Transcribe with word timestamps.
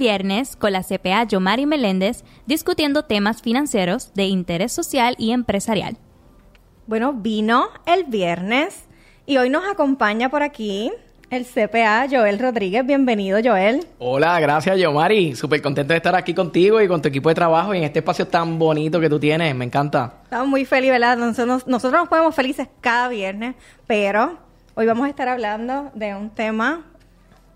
viernes 0.00 0.56
con 0.56 0.72
la 0.72 0.82
CPA 0.82 1.24
Yomari 1.24 1.66
Meléndez 1.66 2.24
discutiendo 2.46 3.04
temas 3.04 3.42
financieros 3.42 4.12
de 4.14 4.24
interés 4.24 4.72
social 4.72 5.14
y 5.18 5.30
empresarial. 5.30 5.98
Bueno, 6.86 7.12
vino 7.12 7.68
el 7.86 8.04
viernes 8.04 8.86
y 9.26 9.36
hoy 9.36 9.50
nos 9.50 9.68
acompaña 9.68 10.30
por 10.30 10.42
aquí 10.42 10.90
el 11.28 11.44
CPA 11.44 12.06
Joel 12.10 12.38
Rodríguez. 12.38 12.84
Bienvenido, 12.84 13.38
Joel. 13.44 13.86
Hola, 13.98 14.40
gracias, 14.40 14.78
Yomari. 14.78 15.36
Súper 15.36 15.60
contento 15.62 15.92
de 15.92 15.98
estar 15.98 16.16
aquí 16.16 16.34
contigo 16.34 16.80
y 16.80 16.88
con 16.88 17.00
tu 17.02 17.08
equipo 17.08 17.28
de 17.28 17.34
trabajo 17.34 17.74
y 17.74 17.78
en 17.78 17.84
este 17.84 18.00
espacio 18.00 18.26
tan 18.26 18.58
bonito 18.58 18.98
que 19.00 19.08
tú 19.08 19.20
tienes. 19.20 19.54
Me 19.54 19.66
encanta. 19.66 20.14
Estamos 20.24 20.48
muy 20.48 20.64
felices, 20.64 20.98
¿verdad? 20.98 21.18
Nosotros, 21.18 21.66
nosotros 21.68 22.00
nos 22.00 22.08
ponemos 22.08 22.34
felices 22.34 22.68
cada 22.80 23.08
viernes, 23.08 23.54
pero 23.86 24.38
hoy 24.74 24.86
vamos 24.86 25.06
a 25.06 25.10
estar 25.10 25.28
hablando 25.28 25.92
de 25.94 26.16
un 26.16 26.30
tema 26.30 26.89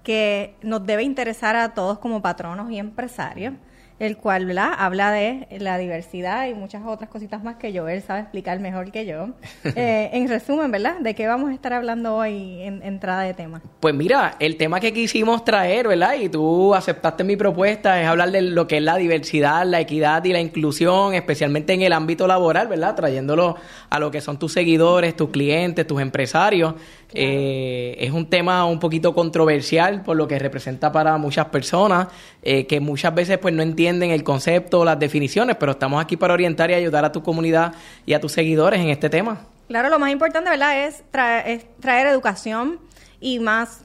que 0.05 0.55
nos 0.63 0.87
debe 0.87 1.03
interesar 1.03 1.57
a 1.57 1.75
todos 1.75 1.99
como 1.99 2.23
patronos 2.23 2.71
y 2.71 2.79
empresarios 2.79 3.55
el 3.99 4.17
cual 4.17 4.47
¿verdad? 4.47 4.73
habla 4.77 5.13
de 5.13 5.47
la 5.61 5.79
diversidad 5.79 6.49
y 6.49 6.55
muchas 6.55 6.83
otras 6.85 7.09
cositas 7.09 7.45
más 7.45 7.57
que 7.57 7.77
Joel 7.77 8.03
sabe 8.03 8.21
explicar 8.21 8.59
mejor 8.61 8.91
que 8.91 9.07
yo. 9.07 9.29
Eh, 9.77 10.11
en 10.13 10.29
resumen, 10.29 10.71
¿verdad? 10.71 11.01
¿De 11.01 11.15
qué 11.15 11.27
vamos 11.27 11.51
a 11.51 11.55
estar 11.55 11.73
hablando 11.73 12.15
hoy 12.15 12.63
en 12.63 12.83
entrada 12.83 13.23
de 13.23 13.35
tema? 13.35 13.61
Pues 13.81 13.95
mira, 13.95 14.37
el 14.39 14.57
tema 14.57 14.79
que 14.79 14.93
quisimos 14.93 15.45
traer, 15.45 15.89
¿verdad? 15.89 16.15
Y 16.21 16.29
tú 16.29 16.75
aceptaste 16.75 17.25
mi 17.25 17.37
propuesta, 17.37 18.01
es 18.01 18.07
hablar 18.07 18.31
de 18.31 18.43
lo 18.43 18.69
que 18.69 18.77
es 18.77 18.83
la 18.83 18.97
diversidad, 18.97 19.65
la 19.67 19.81
equidad 19.81 20.23
y 20.25 20.33
la 20.33 20.41
inclusión, 20.41 21.15
especialmente 21.15 21.73
en 21.73 21.83
el 21.83 21.93
ámbito 21.93 22.27
laboral, 22.27 22.69
¿verdad? 22.69 22.95
Trayéndolo 22.95 23.57
a 23.91 23.99
lo 23.99 24.11
que 24.11 24.21
son 24.21 24.39
tus 24.39 24.53
seguidores, 24.53 25.17
tus 25.17 25.31
clientes, 25.31 25.87
tus 25.87 26.01
empresarios. 26.01 26.75
Eh, 27.15 27.97
es 28.01 28.11
un 28.11 28.29
tema 28.29 28.65
un 28.67 28.81
poquito 28.81 29.15
controversial 29.15 30.03
por 30.03 30.17
lo 30.17 30.27
que 30.27 30.39
representa 30.39 30.91
para 30.91 31.17
muchas 31.17 31.47
personas, 31.47 32.09
eh, 32.43 32.67
que 32.67 32.81
muchas 32.81 33.15
veces 33.15 33.39
pues 33.39 33.55
no 33.55 33.63
entienden 33.63 34.11
el 34.11 34.25
concepto 34.25 34.81
o 34.81 34.85
las 34.85 34.99
definiciones, 34.99 35.57
pero 35.57 35.73
estamos 35.73 36.03
aquí 36.03 36.17
para 36.17 36.35
orientar 36.35 36.71
y 36.71 36.75
ayudar 36.75 37.05
a 37.05 37.13
tu 37.13 37.23
comunidad 37.23 37.75
y 38.05 38.15
a 38.15 38.21
tus 38.21 38.33
seguidores 38.33 38.81
en 38.81 38.89
este 38.89 39.09
tema. 39.09 39.47
Claro, 39.69 39.89
lo 39.89 39.99
más 39.99 40.11
importante, 40.11 40.51
¿verdad?, 40.51 40.87
es, 40.87 41.05
es 41.47 41.67
traer 41.81 42.07
educación 42.09 42.81
y 43.21 43.39
más 43.39 43.85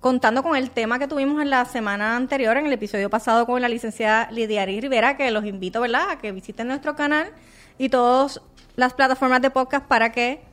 contando 0.00 0.42
con 0.42 0.56
el 0.56 0.70
tema 0.70 0.98
que 0.98 1.08
tuvimos 1.08 1.42
en 1.42 1.50
la 1.50 1.64
semana 1.64 2.16
anterior, 2.16 2.56
en 2.56 2.66
el 2.66 2.72
episodio 2.72 3.10
pasado 3.10 3.44
con 3.44 3.60
la 3.60 3.68
licenciada 3.68 4.30
Lidiari 4.30 4.80
Rivera, 4.80 5.16
que 5.16 5.30
los 5.30 5.44
invito, 5.44 5.80
¿verdad?, 5.80 6.10
a 6.10 6.18
que 6.18 6.32
visiten 6.32 6.68
nuestro 6.68 6.94
canal 6.94 7.30
y 7.76 7.88
todas 7.88 8.40
las 8.76 8.94
plataformas 8.94 9.42
de 9.42 9.50
podcast 9.50 9.86
para 9.86 10.12
que 10.12 10.47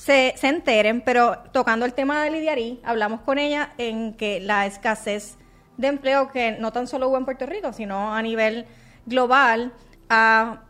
se, 0.00 0.32
se 0.38 0.48
enteren, 0.48 1.02
pero 1.02 1.36
tocando 1.52 1.84
el 1.84 1.92
tema 1.92 2.24
de 2.24 2.30
Lidiarí, 2.30 2.80
hablamos 2.84 3.20
con 3.20 3.38
ella 3.38 3.74
en 3.76 4.14
que 4.14 4.40
la 4.40 4.64
escasez 4.64 5.36
de 5.76 5.88
empleo 5.88 6.30
que 6.30 6.52
no 6.52 6.72
tan 6.72 6.86
solo 6.86 7.08
hubo 7.08 7.18
en 7.18 7.26
Puerto 7.26 7.44
Rico, 7.44 7.74
sino 7.74 8.14
a 8.14 8.22
nivel 8.22 8.64
global, 9.04 9.74
ha, 10.08 10.62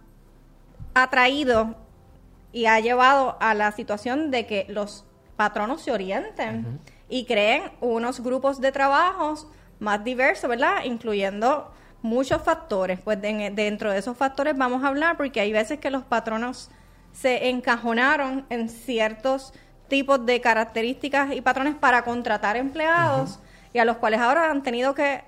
traído 1.13 1.77
y 2.53 2.67
ha 2.67 2.81
llevado 2.81 3.37
a 3.41 3.55
la 3.55 3.71
situación 3.71 4.33
de 4.33 4.47
que 4.47 4.67
los 4.69 5.05
patronos 5.37 5.83
se 5.83 5.93
orienten 5.93 6.81
y 7.09 7.25
creen 7.25 7.63
unos 7.81 8.21
grupos 8.21 8.61
de 8.61 8.73
trabajos 8.73 9.47
más 9.79 10.03
diversos, 10.03 10.51
¿verdad? 10.51 10.83
Incluyendo 10.85 11.73
muchos 12.03 12.43
factores. 12.43 13.01
Pues 13.01 13.21
dentro 13.23 13.93
de 13.93 13.99
esos 13.99 14.17
factores 14.17 14.59
vamos 14.59 14.83
a 14.83 14.89
hablar 14.89 15.17
porque 15.17 15.41
hay 15.41 15.53
veces 15.53 15.79
que 15.79 15.91
los 15.91 16.03
patronos 16.03 16.69
se 17.13 17.49
encajonaron 17.49 18.47
en 18.51 18.69
ciertos 18.69 19.53
tipos 19.89 20.25
de 20.25 20.41
características 20.41 21.35
y 21.35 21.41
patrones 21.41 21.75
para 21.75 22.03
contratar 22.03 22.57
empleados 22.57 23.41
y 23.73 23.79
a 23.79 23.85
los 23.85 23.97
cuales 23.99 24.21
ahora 24.21 24.51
han 24.51 24.63
tenido 24.63 24.95
que 24.95 25.23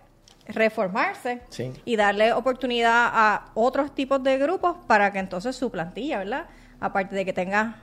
reformarse 0.47 1.41
y 1.85 1.97
darle 1.97 2.33
oportunidad 2.33 3.11
a 3.13 3.47
otros 3.55 3.95
tipos 3.95 4.23
de 4.23 4.39
grupos 4.39 4.77
para 4.87 5.13
que 5.13 5.19
entonces 5.19 5.55
su 5.55 5.71
plantilla, 5.71 6.19
¿verdad? 6.19 6.47
Aparte 6.81 7.15
de 7.15 7.25
que 7.25 7.33
tenga 7.33 7.77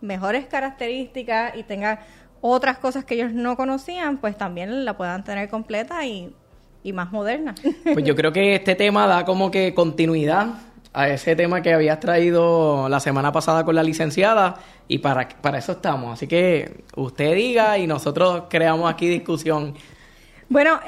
mejores 0.00 0.46
características 0.46 1.56
y 1.56 1.62
tenga 1.62 2.00
otras 2.40 2.78
cosas 2.78 3.04
que 3.04 3.14
ellos 3.14 3.32
no 3.32 3.56
conocían, 3.56 4.18
pues 4.18 4.36
también 4.36 4.84
la 4.84 4.96
puedan 4.96 5.24
tener 5.24 5.48
completa 5.48 6.04
y, 6.04 6.34
y 6.82 6.92
más 6.92 7.10
moderna. 7.10 7.54
Pues 7.84 8.04
yo 8.04 8.14
creo 8.14 8.32
que 8.32 8.54
este 8.54 8.74
tema 8.74 9.06
da 9.06 9.24
como 9.24 9.50
que 9.50 9.74
continuidad 9.74 10.48
a 10.94 11.08
ese 11.08 11.34
tema 11.34 11.60
que 11.60 11.74
habías 11.74 11.98
traído 11.98 12.88
la 12.88 13.00
semana 13.00 13.32
pasada 13.32 13.64
con 13.64 13.74
la 13.74 13.82
licenciada 13.82 14.54
y 14.86 14.98
para, 14.98 15.28
para 15.28 15.58
eso 15.58 15.72
estamos. 15.72 16.12
Así 16.14 16.28
que 16.28 16.84
usted 16.94 17.34
diga 17.34 17.76
y 17.78 17.86
nosotros 17.86 18.44
creamos 18.48 18.90
aquí 18.90 19.08
discusión. 19.08 19.74
Bueno, 20.48 20.78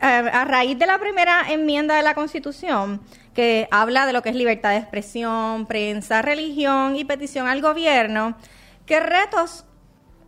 a 0.00 0.44
raíz 0.44 0.78
de 0.78 0.86
la 0.86 0.98
primera 0.98 1.50
enmienda 1.50 1.96
de 1.96 2.02
la 2.02 2.14
Constitución, 2.14 3.00
que 3.34 3.66
habla 3.72 4.06
de 4.06 4.12
lo 4.12 4.22
que 4.22 4.28
es 4.28 4.36
libertad 4.36 4.70
de 4.70 4.76
expresión, 4.76 5.66
prensa, 5.66 6.22
religión 6.22 6.94
y 6.94 7.04
petición 7.04 7.48
al 7.48 7.60
gobierno, 7.60 8.36
¿qué 8.86 9.00
retos 9.00 9.64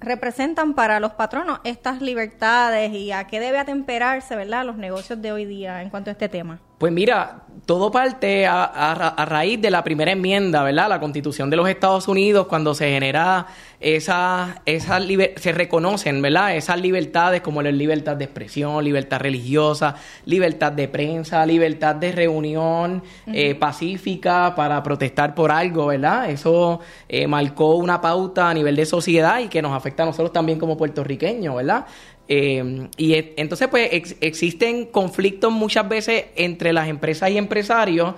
representan 0.01 0.75
para 0.75 1.01
los 1.01 1.13
patronos 1.13 1.61
estas 1.65 2.01
libertades 2.03 2.93
y 2.93 3.13
a 3.13 3.27
qué 3.29 3.39
debe 3.39 3.59
atemperarse, 3.59 4.35
¿verdad?, 4.35 4.65
los 4.65 4.77
negocios 4.77 5.23
de 5.23 5.31
hoy 5.31 5.45
día 5.45 5.81
en 5.81 5.91
cuanto 5.91 6.11
a 6.11 6.13
este 6.13 6.29
tema. 6.29 6.61
Pues 6.83 6.93
mira, 6.93 7.43
todo 7.65 7.93
parte 7.93 8.45
a, 8.45 9.25
raíz 9.29 9.61
de 9.63 9.71
la 9.71 9.85
primera 9.85 10.11
enmienda, 10.11 10.65
¿verdad? 10.65 10.89
La 10.89 10.99
Constitución 10.99 11.49
de 11.49 11.57
los 11.57 11.69
Estados 11.69 12.09
Unidos, 12.09 12.49
cuando 12.49 12.75
se 12.75 12.91
genera 12.91 13.47
esa, 13.79 14.63
esa 14.67 14.99
se 15.37 15.53
reconocen, 15.53 16.21
¿verdad? 16.23 16.57
Esas 16.57 16.81
libertades 16.81 17.41
como 17.41 17.63
la 17.63 17.71
libertad 17.71 18.17
de 18.17 18.25
expresión, 18.25 18.85
libertad 18.85 19.21
religiosa, 19.21 19.95
libertad 20.27 20.73
de 20.73 20.89
prensa, 20.89 21.47
libertad 21.47 21.95
de 21.95 22.11
reunión 22.11 23.05
eh, 23.29 23.55
pacífica 23.55 24.55
para 24.57 24.83
protestar 24.83 25.37
por 25.37 25.53
algo, 25.53 25.87
¿verdad? 25.87 26.31
Eso 26.31 26.81
eh, 27.09 27.29
marcó 27.29 27.77
una 27.77 28.01
pauta 28.01 28.51
a 28.51 28.55
nivel 28.55 28.75
de 28.75 28.87
sociedad 28.87 29.39
y 29.39 29.47
que 29.47 29.63
nos 29.63 29.73
afecta 29.73 30.03
a 30.03 30.07
nosotros 30.07 30.33
también 30.33 30.59
como 30.59 30.77
puertorriqueños, 30.77 31.55
¿verdad? 31.55 31.87
Eh, 32.35 32.89
y 32.97 33.13
entonces, 33.37 33.69
pues, 33.69 34.17
existen 34.23 34.87
conflictos 34.87 35.53
muchas 35.53 35.87
veces 35.87 36.25
entre 36.35 36.73
las 36.73 36.89
empresas 36.89 37.31
y 37.31 37.37
empresarios, 37.37 38.15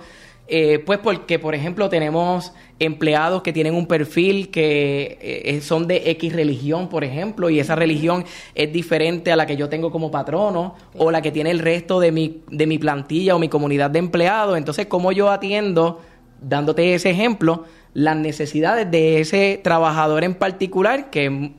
eh, 0.47 0.81
pues 0.85 0.99
porque, 0.99 1.37
por 1.37 1.53
ejemplo, 1.53 1.89
tenemos 1.89 2.53
empleados 2.79 3.41
que 3.41 3.51
tienen 3.51 3.75
un 3.75 3.87
perfil 3.87 4.51
que 4.51 5.17
eh, 5.19 5.59
son 5.59 5.85
de 5.85 6.11
X 6.11 6.31
religión, 6.31 6.87
por 6.87 7.03
ejemplo, 7.03 7.49
y 7.49 7.59
esa 7.59 7.75
religión 7.75 8.23
es 8.53 8.71
diferente 8.71 9.33
a 9.33 9.35
la 9.35 9.45
que 9.45 9.57
yo 9.57 9.67
tengo 9.67 9.91
como 9.91 10.11
patrono 10.11 10.75
o 10.97 11.11
la 11.11 11.21
que 11.21 11.33
tiene 11.33 11.51
el 11.51 11.59
resto 11.59 11.99
de 11.99 12.13
mi, 12.13 12.41
de 12.49 12.67
mi 12.67 12.77
plantilla 12.77 13.35
o 13.35 13.39
mi 13.39 13.49
comunidad 13.49 13.89
de 13.89 13.99
empleados. 13.99 14.57
Entonces, 14.57 14.85
¿cómo 14.85 15.11
yo 15.11 15.29
atiendo, 15.29 15.99
dándote 16.39 16.93
ese 16.93 17.09
ejemplo, 17.09 17.65
las 17.93 18.15
necesidades 18.15 18.89
de 18.89 19.19
ese 19.19 19.59
trabajador 19.61 20.23
en 20.23 20.35
particular, 20.35 21.09
que 21.09 21.51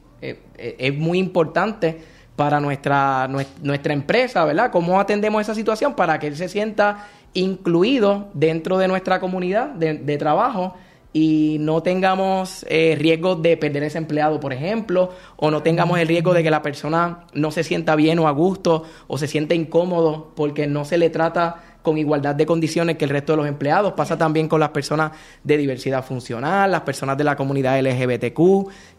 es 0.57 0.95
muy 0.95 1.19
importante? 1.19 2.16
Para 2.37 2.61
nuestra, 2.61 3.29
nuestra 3.63 3.93
empresa, 3.93 4.45
¿verdad? 4.45 4.71
¿Cómo 4.71 5.01
atendemos 5.01 5.41
esa 5.41 5.55
situación 5.55 5.95
para 5.95 6.19
que 6.19 6.27
él 6.29 6.37
se 6.37 6.49
sienta 6.49 7.09
incluido 7.33 8.29
dentro 8.35 8.79
de 8.79 8.89
nuestra 8.89 9.21
comunidad 9.21 9.69
de, 9.69 10.17
trabajo 10.19 10.75
y 11.13 11.57
no 11.61 11.83
tengamos 11.83 12.67
eh, 12.69 12.95
riesgo 12.99 13.37
de 13.37 13.57
perder 13.57 13.85
ese 13.85 13.99
empleado, 13.99 14.39
por 14.39 14.53
ejemplo, 14.53 15.11
o 15.37 15.51
no 15.51 15.63
tengamos 15.63 15.99
el 15.99 16.09
riesgo 16.09 16.35
de 16.35 16.43
que 16.43 16.51
la 16.51 16.63
persona 16.63 17.25
no 17.33 17.51
se 17.51 17.65
sienta 17.65 17.97
bien 17.97 18.19
o 18.19 18.29
a 18.29 18.33
gusto 18.33 18.85
o 19.07 19.17
se 19.17 19.27
sienta 19.27 19.55
incómodo 19.55 20.33
porque 20.37 20.67
no 20.67 20.85
se 20.85 20.99
le 20.99 21.09
trata 21.09 21.63
con 21.87 21.99
igualdad 21.99 22.35
de 22.35 22.47
condiciones 22.47 22.97
que 22.97 23.05
el 23.05 23.13
resto 23.13 23.35
de 23.35 23.37
los 23.37 23.47
empleados. 23.47 23.93
Pasa 23.93 24.19
también 24.19 24.49
con 24.49 24.59
las 24.59 24.71
personas 24.71 25.13
de 25.45 25.57
diversidad 25.57 26.05
funcional, 26.05 26.73
las 26.73 26.81
personas 26.81 27.17
de 27.17 27.23
la 27.23 27.37
comunidad 27.37 27.81
LGBTQ. 27.81 28.41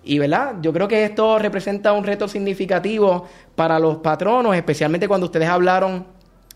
Y, 0.05 0.19
¿verdad? 0.19 0.55
Yo 0.61 0.71
creo 0.71 0.87
que 0.87 1.03
esto 1.03 1.37
representa 1.37 1.91
un 1.91 2.05
reto 2.05 2.29
significativo 2.29 3.27
para 3.57 3.77
los 3.77 3.97
patronos, 3.97 4.55
especialmente 4.55 5.05
cuando 5.09 5.25
ustedes 5.25 5.49
hablaron 5.49 6.05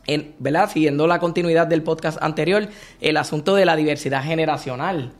en, 0.07 0.33
¿verdad? 0.39 0.69
Siguiendo 0.69 1.05
la 1.05 1.19
continuidad 1.19 1.67
del 1.67 1.83
podcast 1.83 2.17
anterior, 2.23 2.65
el 3.01 3.17
asunto 3.17 3.53
de 3.53 3.65
la 3.65 3.75
diversidad 3.75 4.23
generacional. 4.23 5.11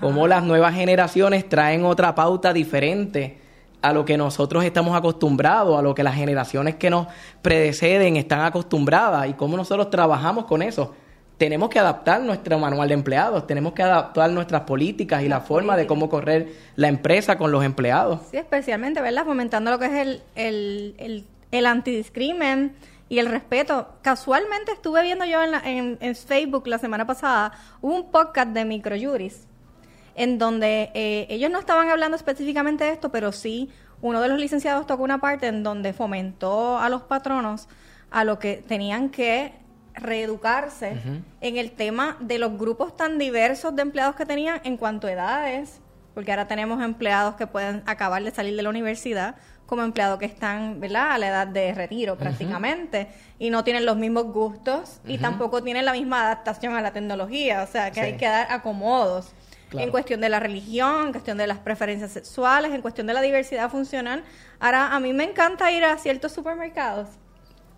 Cómo 0.00 0.28
las 0.28 0.44
nuevas 0.44 0.76
generaciones 0.76 1.48
traen 1.48 1.84
otra 1.84 2.14
pauta 2.14 2.52
diferente 2.52 3.38
a 3.82 3.92
lo 3.92 4.04
que 4.04 4.16
nosotros 4.16 4.64
estamos 4.64 4.96
acostumbrados, 4.96 5.78
a 5.78 5.82
lo 5.82 5.94
que 5.94 6.02
las 6.02 6.14
generaciones 6.14 6.76
que 6.76 6.90
nos 6.90 7.06
predeceden 7.42 8.16
están 8.16 8.40
acostumbradas 8.40 9.28
y 9.28 9.34
cómo 9.34 9.56
nosotros 9.56 9.90
trabajamos 9.90 10.44
con 10.44 10.62
eso. 10.62 10.94
Tenemos 11.38 11.70
que 11.70 11.78
adaptar 11.78 12.20
nuestro 12.20 12.58
manual 12.58 12.88
de 12.88 12.94
empleados, 12.94 13.46
tenemos 13.46 13.72
que 13.72 13.82
adaptar 13.82 14.30
nuestras 14.30 14.62
políticas 14.62 15.22
y 15.22 15.28
la, 15.28 15.40
forma 15.40 15.74
de 15.76 15.86
cómo 15.86 16.10
correr 16.10 16.48
la 16.76 16.88
empresa 16.88 17.38
con 17.38 17.50
los 17.50 17.64
empleados. 17.64 18.20
Sí, 18.30 18.36
especialmente, 18.36 19.00
¿verdad? 19.00 19.24
Fomentando 19.24 19.70
lo 19.70 19.78
que 19.78 19.86
es 19.86 19.92
el, 19.92 20.22
el, 20.34 20.94
el, 20.98 21.24
el 21.50 21.66
antidiscrimen 21.66 22.74
y 23.08 23.18
el 23.18 23.26
respeto. 23.26 23.88
Casualmente 24.02 24.72
estuve 24.72 25.02
viendo 25.02 25.24
yo 25.24 25.42
en, 25.42 25.98
en, 26.00 26.14
Facebook 26.14 26.66
la 26.66 26.78
semana 26.78 27.06
pasada 27.06 27.52
un 27.80 28.10
podcast 28.10 28.50
de 28.50 28.66
microjuris 28.66 29.46
en 30.14 30.38
donde 30.38 30.90
eh, 30.94 31.26
ellos 31.30 31.50
no 31.50 31.58
estaban 31.58 31.88
hablando 31.88 32.16
específicamente 32.16 32.84
de 32.84 32.92
esto, 32.92 33.10
pero 33.10 33.32
sí 33.32 33.70
uno 34.02 34.20
de 34.20 34.28
los 34.28 34.38
licenciados 34.38 34.86
tocó 34.86 35.02
una 35.02 35.18
parte 35.18 35.46
en 35.46 35.62
donde 35.62 35.92
fomentó 35.92 36.78
a 36.78 36.88
los 36.88 37.02
patronos 37.02 37.68
a 38.10 38.24
lo 38.24 38.38
que 38.38 38.64
tenían 38.66 39.10
que 39.10 39.52
reeducarse 39.94 40.96
en 41.40 41.56
el 41.56 41.72
tema 41.72 42.16
de 42.20 42.38
los 42.38 42.56
grupos 42.56 42.96
tan 42.96 43.18
diversos 43.18 43.74
de 43.76 43.82
empleados 43.82 44.16
que 44.16 44.24
tenían 44.24 44.60
en 44.64 44.76
cuanto 44.76 45.06
a 45.06 45.12
edades, 45.12 45.80
porque 46.14 46.32
ahora 46.32 46.48
tenemos 46.48 46.82
empleados 46.82 47.34
que 47.34 47.46
pueden 47.46 47.82
acabar 47.86 48.22
de 48.22 48.30
salir 48.30 48.56
de 48.56 48.62
la 48.62 48.70
universidad 48.70 49.36
como 49.66 49.82
empleados 49.82 50.18
que 50.18 50.26
están, 50.26 50.80
¿verdad?, 50.80 51.12
a 51.12 51.18
la 51.18 51.28
edad 51.28 51.46
de 51.46 51.72
retiro 51.74 52.18
prácticamente 52.18 53.06
y 53.38 53.50
no 53.50 53.62
tienen 53.62 53.86
los 53.86 53.96
mismos 53.96 54.24
gustos 54.24 55.00
y 55.06 55.18
tampoco 55.18 55.62
tienen 55.62 55.84
la 55.84 55.92
misma 55.92 56.22
adaptación 56.22 56.74
a 56.74 56.80
la 56.80 56.92
tecnología, 56.92 57.62
o 57.62 57.66
sea, 57.70 57.92
que 57.92 58.00
hay 58.00 58.16
que 58.16 58.26
dar 58.26 58.50
acomodos. 58.50 59.32
En 59.72 59.90
cuestión 59.90 60.20
de 60.20 60.28
la 60.28 60.40
religión, 60.40 61.06
en 61.06 61.12
cuestión 61.12 61.38
de 61.38 61.46
las 61.46 61.58
preferencias 61.58 62.10
sexuales, 62.10 62.72
en 62.72 62.82
cuestión 62.82 63.06
de 63.06 63.14
la 63.14 63.20
diversidad 63.20 63.70
funcional. 63.70 64.24
Ahora, 64.58 64.94
a 64.94 65.00
mí 65.00 65.12
me 65.12 65.24
encanta 65.24 65.70
ir 65.70 65.84
a 65.84 65.96
ciertos 65.98 66.32
supermercados 66.32 67.08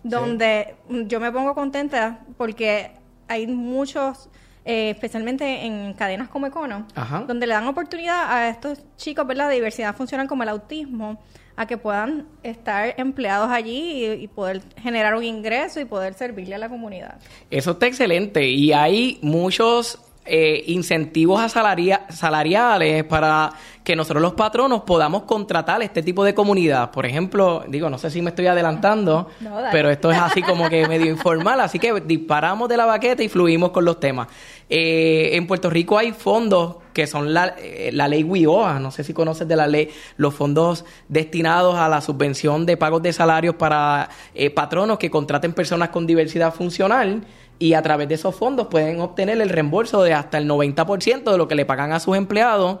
donde 0.03 0.75
yo 0.89 1.19
me 1.19 1.31
pongo 1.31 1.55
contenta 1.55 2.19
porque 2.37 2.91
hay 3.27 3.47
muchos, 3.47 4.29
eh, 4.65 4.91
especialmente 4.91 5.65
en 5.65 5.93
cadenas 5.93 6.27
como 6.27 6.45
Econo, 6.47 6.85
donde 7.25 7.47
le 7.47 7.53
dan 7.53 7.67
oportunidad 7.67 8.31
a 8.31 8.49
estos 8.49 8.83
chicos, 8.97 9.25
¿verdad?, 9.25 9.49
de 9.49 9.55
diversidad 9.55 9.95
funcional 9.95 10.27
como 10.27 10.43
el 10.43 10.49
autismo, 10.49 11.21
a 11.55 11.67
que 11.67 11.77
puedan 11.77 12.27
estar 12.41 12.95
empleados 12.97 13.49
allí 13.51 14.05
y, 14.05 14.27
poder 14.27 14.61
generar 14.75 15.15
un 15.15 15.23
ingreso 15.23 15.79
y 15.79 15.85
poder 15.85 16.15
servirle 16.15 16.55
a 16.55 16.57
la 16.57 16.67
comunidad. 16.67 17.19
Eso 17.51 17.71
está 17.71 17.85
excelente 17.85 18.49
y 18.49 18.73
hay 18.73 19.19
muchos 19.21 19.99
eh, 20.25 20.63
incentivos 20.67 21.41
a 21.41 21.49
salariales 21.49 23.03
para 23.03 23.51
que 23.83 23.93
nosotros 23.93 24.21
los 24.21 24.33
patronos 24.35 24.83
podamos 24.83 25.23
contratar 25.23 25.81
este 25.81 26.01
tipo 26.01 26.23
de 26.23 26.33
comunidad. 26.33 26.91
Por 26.91 27.05
ejemplo, 27.05 27.65
digo, 27.67 27.89
no 27.89 27.97
sé 27.97 28.09
si 28.09 28.21
me 28.21 28.29
estoy 28.29 28.47
adelantando, 28.47 29.27
pero 29.73 29.89
esto 29.89 30.11
es 30.11 30.17
así 30.17 30.41
como 30.41 30.69
que 30.69 30.87
medio 30.87 31.11
informal, 31.11 31.59
así 31.59 31.77
que 31.77 31.99
disparamos 31.99 32.69
de 32.69 32.77
la 32.77 32.85
baqueta 32.85 33.21
y 33.21 33.27
fluimos 33.27 33.71
con 33.71 33.83
los 33.83 33.99
temas. 33.99 34.29
Eh, 34.69 35.31
en 35.33 35.45
Puerto 35.45 35.69
Rico 35.69 35.97
hay 35.97 36.13
fondos 36.13 36.77
que 36.93 37.05
son 37.05 37.33
la, 37.33 37.55
eh, 37.57 37.89
la 37.91 38.07
ley 38.07 38.23
WIOA, 38.23 38.79
no 38.79 38.91
sé 38.91 39.03
si 39.03 39.13
conoces 39.13 39.45
de 39.45 39.57
la 39.57 39.67
ley, 39.67 39.89
los 40.15 40.33
fondos 40.33 40.85
destinados 41.09 41.75
a 41.75 41.89
la 41.89 41.99
subvención 41.99 42.65
de 42.65 42.77
pagos 42.77 43.01
de 43.01 43.11
salarios 43.11 43.55
para 43.55 44.09
patronos 44.55 44.99
que 44.99 45.11
contraten 45.11 45.51
personas 45.51 45.89
con 45.89 46.07
diversidad 46.07 46.53
funcional 46.53 47.23
y 47.63 47.75
a 47.75 47.81
través 47.81 48.09
de 48.09 48.15
esos 48.15 48.35
fondos 48.35 48.67
pueden 48.67 48.99
obtener 48.99 49.39
el 49.39 49.47
reembolso 49.47 50.03
de 50.03 50.11
hasta 50.13 50.37
el 50.37 50.49
90% 50.49 51.31
de 51.31 51.37
lo 51.37 51.47
que 51.47 51.55
le 51.55 51.65
pagan 51.65 51.93
a 51.93 52.01
sus 52.01 52.17
empleados 52.17 52.79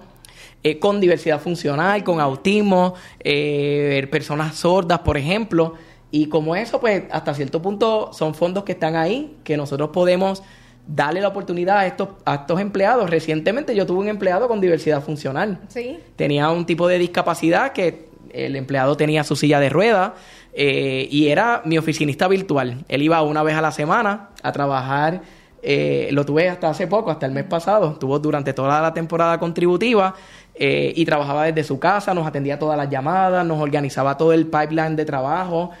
eh, 0.61 0.77
con 0.77 0.99
diversidad 0.99 1.39
funcional, 1.39 2.03
con 2.03 2.19
autismo, 2.19 2.93
eh, 3.21 4.05
personas 4.11 4.55
sordas, 4.55 4.99
por 4.99 5.15
ejemplo. 5.15 5.75
Y 6.11 6.27
como 6.27 6.53
eso, 6.57 6.81
pues 6.81 7.03
hasta 7.11 7.33
cierto 7.33 7.61
punto 7.61 8.11
son 8.11 8.35
fondos 8.35 8.65
que 8.65 8.73
están 8.73 8.97
ahí, 8.97 9.37
que 9.45 9.55
nosotros 9.55 9.91
podemos 9.93 10.43
darle 10.85 11.21
la 11.21 11.29
oportunidad 11.29 11.77
a 11.77 11.87
estos, 11.87 12.09
a 12.25 12.35
estos 12.35 12.59
empleados. 12.59 13.09
Recientemente 13.09 13.73
yo 13.75 13.85
tuve 13.85 13.99
un 13.99 14.09
empleado 14.09 14.49
con 14.49 14.59
diversidad 14.59 15.01
funcional. 15.01 15.61
Sí. 15.69 15.97
Tenía 16.17 16.49
un 16.49 16.65
tipo 16.65 16.89
de 16.89 16.99
discapacidad 16.99 17.71
que 17.71 18.09
el 18.33 18.57
empleado 18.57 18.97
tenía 18.97 19.23
su 19.23 19.37
silla 19.37 19.61
de 19.61 19.69
ruedas 19.69 20.11
eh, 20.55 21.07
y 21.09 21.27
era 21.27 21.61
mi 21.65 21.77
oficinista 21.77 22.27
virtual. 22.27 22.85
Él 22.87 23.01
iba 23.01 23.21
una 23.23 23.41
vez 23.43 23.55
a 23.55 23.61
la 23.61 23.71
semana 23.71 24.29
a 24.41 24.51
trabajar. 24.51 25.21
Eh, 25.63 26.09
lo 26.11 26.25
tuve 26.25 26.49
hasta 26.49 26.69
hace 26.69 26.87
poco, 26.87 27.09
hasta 27.09 27.25
el 27.25 27.31
mes 27.31 27.45
pasado. 27.45 27.93
Estuvo 27.93 28.19
durante 28.19 28.53
toda 28.53 28.81
la 28.81 28.93
temporada 28.93 29.39
contributiva 29.39 30.13
eh, 30.53 30.93
y 30.95 31.05
trabajaba 31.05 31.45
desde 31.45 31.63
su 31.63 31.79
casa, 31.79 32.13
nos 32.13 32.27
atendía 32.27 32.59
todas 32.59 32.77
las 32.77 32.89
llamadas, 32.89 33.45
nos 33.45 33.59
organizaba 33.59 34.17
todo 34.17 34.33
el 34.33 34.45
pipeline 34.45 34.95
de 34.95 35.05
trabajo, 35.05 35.71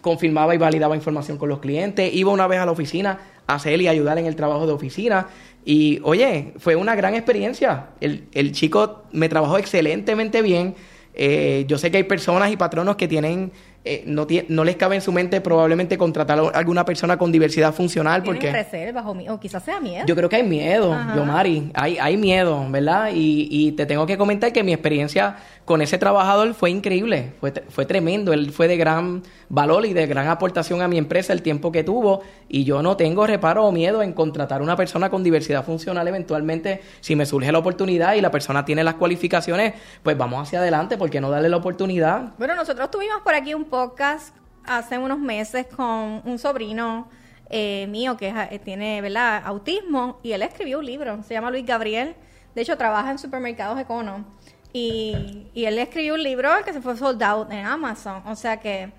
confirmaba 0.00 0.52
y 0.52 0.58
validaba 0.58 0.96
información 0.96 1.38
con 1.38 1.48
los 1.48 1.60
clientes. 1.60 2.12
Iba 2.12 2.32
una 2.32 2.48
vez 2.48 2.58
a 2.58 2.66
la 2.66 2.72
oficina 2.72 3.18
a 3.46 3.54
hacer 3.54 3.80
y 3.80 3.86
ayudar 3.86 4.18
en 4.18 4.26
el 4.26 4.34
trabajo 4.34 4.66
de 4.66 4.72
oficina. 4.72 5.28
Y 5.64 6.00
oye, 6.02 6.54
fue 6.58 6.74
una 6.74 6.96
gran 6.96 7.14
experiencia. 7.14 7.90
El 8.00 8.52
chico 8.52 9.04
me 9.12 9.28
trabajó 9.28 9.58
excelentemente 9.58 10.42
bien. 10.42 10.74
Eh, 11.16 11.64
yo 11.66 11.78
sé 11.78 11.90
que 11.90 11.96
hay 11.96 12.02
personas 12.04 12.52
y 12.52 12.56
patronos 12.56 12.96
que 12.96 13.08
tienen 13.08 13.50
eh, 13.86 14.02
no, 14.06 14.26
no 14.48 14.64
les 14.64 14.76
cabe 14.76 14.96
en 14.96 15.00
su 15.00 15.12
mente 15.12 15.40
probablemente 15.40 15.96
contratar 15.96 16.38
a 16.38 16.48
alguna 16.58 16.84
persona 16.84 17.16
con 17.16 17.32
diversidad 17.32 17.72
funcional 17.72 18.22
porque... 18.22 18.52
reservas 18.52 19.04
o, 19.06 19.16
o, 19.32 19.40
quizás 19.40 19.62
sea 19.62 19.80
miedo. 19.80 20.04
Yo 20.06 20.16
creo 20.16 20.28
que 20.28 20.36
hay 20.36 20.42
miedo, 20.42 20.96
yo 21.14 21.24
Mari, 21.24 21.70
hay, 21.74 21.96
hay 21.98 22.16
miedo, 22.16 22.66
¿verdad? 22.68 23.10
Y, 23.14 23.48
y 23.50 23.72
te 23.72 23.86
tengo 23.86 24.06
que 24.06 24.18
comentar 24.18 24.52
que 24.52 24.62
mi 24.62 24.72
experiencia 24.72 25.36
con 25.64 25.82
ese 25.82 25.98
trabajador 25.98 26.54
fue 26.54 26.70
increíble, 26.70 27.32
fue, 27.40 27.52
fue 27.68 27.86
tremendo, 27.86 28.32
él 28.32 28.52
fue 28.52 28.68
de 28.68 28.76
gran 28.76 29.22
valor 29.48 29.86
y 29.86 29.92
de 29.92 30.06
gran 30.06 30.28
aportación 30.28 30.82
a 30.82 30.88
mi 30.88 30.98
empresa 30.98 31.32
el 31.32 31.42
tiempo 31.42 31.72
que 31.72 31.84
tuvo 31.84 32.22
y 32.48 32.64
yo 32.64 32.82
no 32.82 32.96
tengo 32.96 33.26
reparo 33.26 33.66
o 33.66 33.72
miedo 33.72 34.02
en 34.02 34.12
contratar 34.12 34.60
a 34.60 34.64
una 34.64 34.76
persona 34.76 35.10
con 35.10 35.22
diversidad 35.22 35.64
funcional 35.64 36.06
eventualmente 36.06 36.80
si 37.00 37.16
me 37.16 37.26
surge 37.26 37.50
la 37.52 37.58
oportunidad 37.58 38.14
y 38.14 38.20
la 38.20 38.30
persona 38.30 38.64
tiene 38.64 38.84
las 38.84 38.94
cualificaciones, 38.94 39.74
pues 40.02 40.16
vamos 40.16 40.46
hacia 40.46 40.60
adelante, 40.60 40.96
porque 40.96 41.20
no 41.20 41.30
darle 41.30 41.48
la 41.48 41.56
oportunidad? 41.56 42.34
Bueno, 42.38 42.54
nosotros 42.54 42.90
tuvimos 42.90 43.20
por 43.22 43.34
aquí 43.34 43.54
un 43.54 43.64
podcast 43.76 44.34
hace 44.64 44.96
unos 44.96 45.18
meses 45.18 45.66
con 45.66 46.22
un 46.24 46.38
sobrino 46.38 47.10
eh, 47.50 47.86
mío 47.90 48.16
que 48.16 48.28
eh, 48.28 48.58
tiene 48.58 49.02
¿verdad? 49.02 49.42
autismo 49.44 50.18
y 50.22 50.32
él 50.32 50.40
escribió 50.40 50.78
un 50.78 50.86
libro, 50.86 51.22
se 51.24 51.34
llama 51.34 51.50
Luis 51.50 51.66
Gabriel, 51.66 52.16
de 52.54 52.62
hecho 52.62 52.78
trabaja 52.78 53.10
en 53.10 53.18
supermercados 53.18 53.78
Econo 53.78 54.24
y, 54.72 55.48
y 55.52 55.66
él 55.66 55.78
escribió 55.78 56.14
un 56.14 56.22
libro 56.22 56.48
que 56.64 56.72
se 56.72 56.80
fue 56.80 56.96
sold 56.96 57.22
out 57.22 57.52
en 57.52 57.66
Amazon, 57.66 58.22
o 58.24 58.34
sea 58.34 58.58
que 58.58 58.94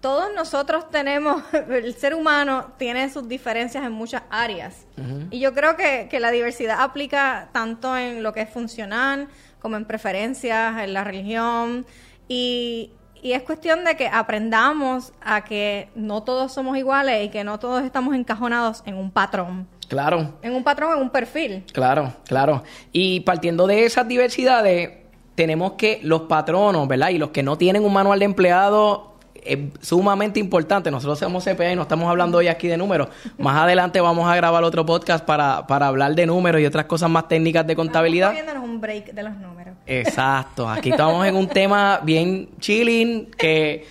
todos 0.00 0.32
nosotros 0.34 0.88
tenemos, 0.90 1.42
el 1.52 1.94
ser 1.94 2.14
humano 2.14 2.72
tiene 2.78 3.10
sus 3.10 3.28
diferencias 3.28 3.84
en 3.84 3.92
muchas 3.92 4.22
áreas. 4.30 4.86
Y 5.30 5.38
yo 5.38 5.52
creo 5.52 5.76
que, 5.76 6.08
que, 6.10 6.18
la 6.18 6.30
diversidad 6.30 6.80
aplica 6.80 7.50
tanto 7.52 7.94
en 7.94 8.22
lo 8.22 8.32
que 8.32 8.40
es 8.40 8.50
funcional, 8.50 9.28
como 9.60 9.76
en 9.76 9.84
preferencias, 9.84 10.82
en 10.82 10.94
la 10.94 11.04
religión. 11.04 11.86
Y, 12.28 12.92
y 13.24 13.32
es 13.32 13.42
cuestión 13.42 13.84
de 13.84 13.96
que 13.96 14.06
aprendamos 14.06 15.14
a 15.22 15.44
que 15.44 15.88
no 15.94 16.22
todos 16.24 16.52
somos 16.52 16.76
iguales 16.76 17.24
y 17.24 17.30
que 17.30 17.42
no 17.42 17.58
todos 17.58 17.82
estamos 17.82 18.14
encajonados 18.14 18.82
en 18.84 18.96
un 18.96 19.10
patrón. 19.10 19.66
Claro. 19.88 20.34
En 20.42 20.54
un 20.54 20.62
patrón, 20.62 20.92
en 20.94 21.02
un 21.02 21.08
perfil. 21.08 21.64
Claro, 21.72 22.12
claro. 22.26 22.62
Y 22.92 23.20
partiendo 23.20 23.66
de 23.66 23.86
esas 23.86 24.06
diversidades, 24.06 24.90
tenemos 25.34 25.72
que 25.72 26.00
los 26.02 26.22
patronos, 26.22 26.86
¿verdad? 26.86 27.08
Y 27.08 27.18
los 27.18 27.30
que 27.30 27.42
no 27.42 27.56
tienen 27.56 27.82
un 27.86 27.94
manual 27.94 28.18
de 28.18 28.26
empleado 28.26 29.13
es 29.44 29.58
sumamente 29.80 30.40
importante. 30.40 30.90
Nosotros 30.90 31.18
somos 31.18 31.44
CPA 31.44 31.72
y 31.72 31.76
no 31.76 31.82
estamos 31.82 32.08
hablando 32.08 32.38
hoy 32.38 32.48
aquí 32.48 32.68
de 32.68 32.76
números. 32.76 33.08
Más 33.38 33.56
adelante 33.56 34.00
vamos 34.00 34.28
a 34.28 34.36
grabar 34.36 34.64
otro 34.64 34.84
podcast 34.86 35.24
para, 35.24 35.66
para 35.66 35.88
hablar 35.88 36.14
de 36.14 36.26
números 36.26 36.60
y 36.60 36.66
otras 36.66 36.86
cosas 36.86 37.10
más 37.10 37.28
técnicas 37.28 37.66
de 37.66 37.76
contabilidad. 37.76 38.36
Estamos 38.36 38.64
un 38.64 38.80
break 38.80 39.12
de 39.12 39.22
los 39.22 39.36
números. 39.36 39.76
Exacto. 39.86 40.68
Aquí 40.68 40.90
estamos 40.90 41.26
en 41.26 41.36
un 41.36 41.46
tema 41.46 42.00
bien 42.02 42.48
chilling 42.58 43.26
que 43.36 43.84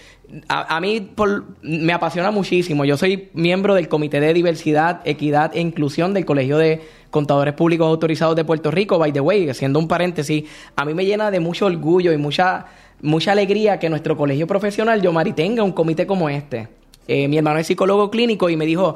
a, 0.47 0.79
mí 0.79 1.01
por, 1.01 1.45
me 1.61 1.93
apasiona 1.93 2.31
muchísimo. 2.31 2.85
Yo 2.85 2.97
soy 2.97 3.29
miembro 3.33 3.75
del 3.75 3.87
Comité 3.87 4.19
de 4.19 4.33
Diversidad, 4.33 5.01
Equidad 5.05 5.55
e 5.55 5.59
Inclusión 5.59 6.13
del 6.13 6.25
Colegio 6.25 6.57
de 6.57 6.81
Contadores 7.11 7.53
Públicos 7.53 7.85
Autorizados 7.85 8.35
de 8.35 8.43
Puerto 8.43 8.71
Rico, 8.71 8.97
by 8.97 9.13
the 9.13 9.19
way, 9.19 9.47
haciendo 9.49 9.77
un 9.77 9.87
paréntesis, 9.87 10.45
a 10.75 10.85
mí 10.85 10.93
me 10.93 11.05
llena 11.05 11.29
de 11.29 11.39
mucho 11.39 11.67
orgullo 11.67 12.11
y 12.11 12.17
mucha 12.17 12.65
mucha 13.01 13.31
alegría 13.31 13.79
que 13.79 13.89
nuestro 13.89 14.15
colegio 14.17 14.47
profesional, 14.47 15.01
Yomari, 15.01 15.33
tenga 15.33 15.63
un 15.63 15.71
comité 15.71 16.05
como 16.05 16.29
este. 16.29 16.67
Eh, 17.07 17.27
mi 17.27 17.37
hermano 17.37 17.59
es 17.59 17.67
psicólogo 17.67 18.09
clínico 18.09 18.49
y 18.49 18.55
me 18.55 18.65
dijo, 18.65 18.95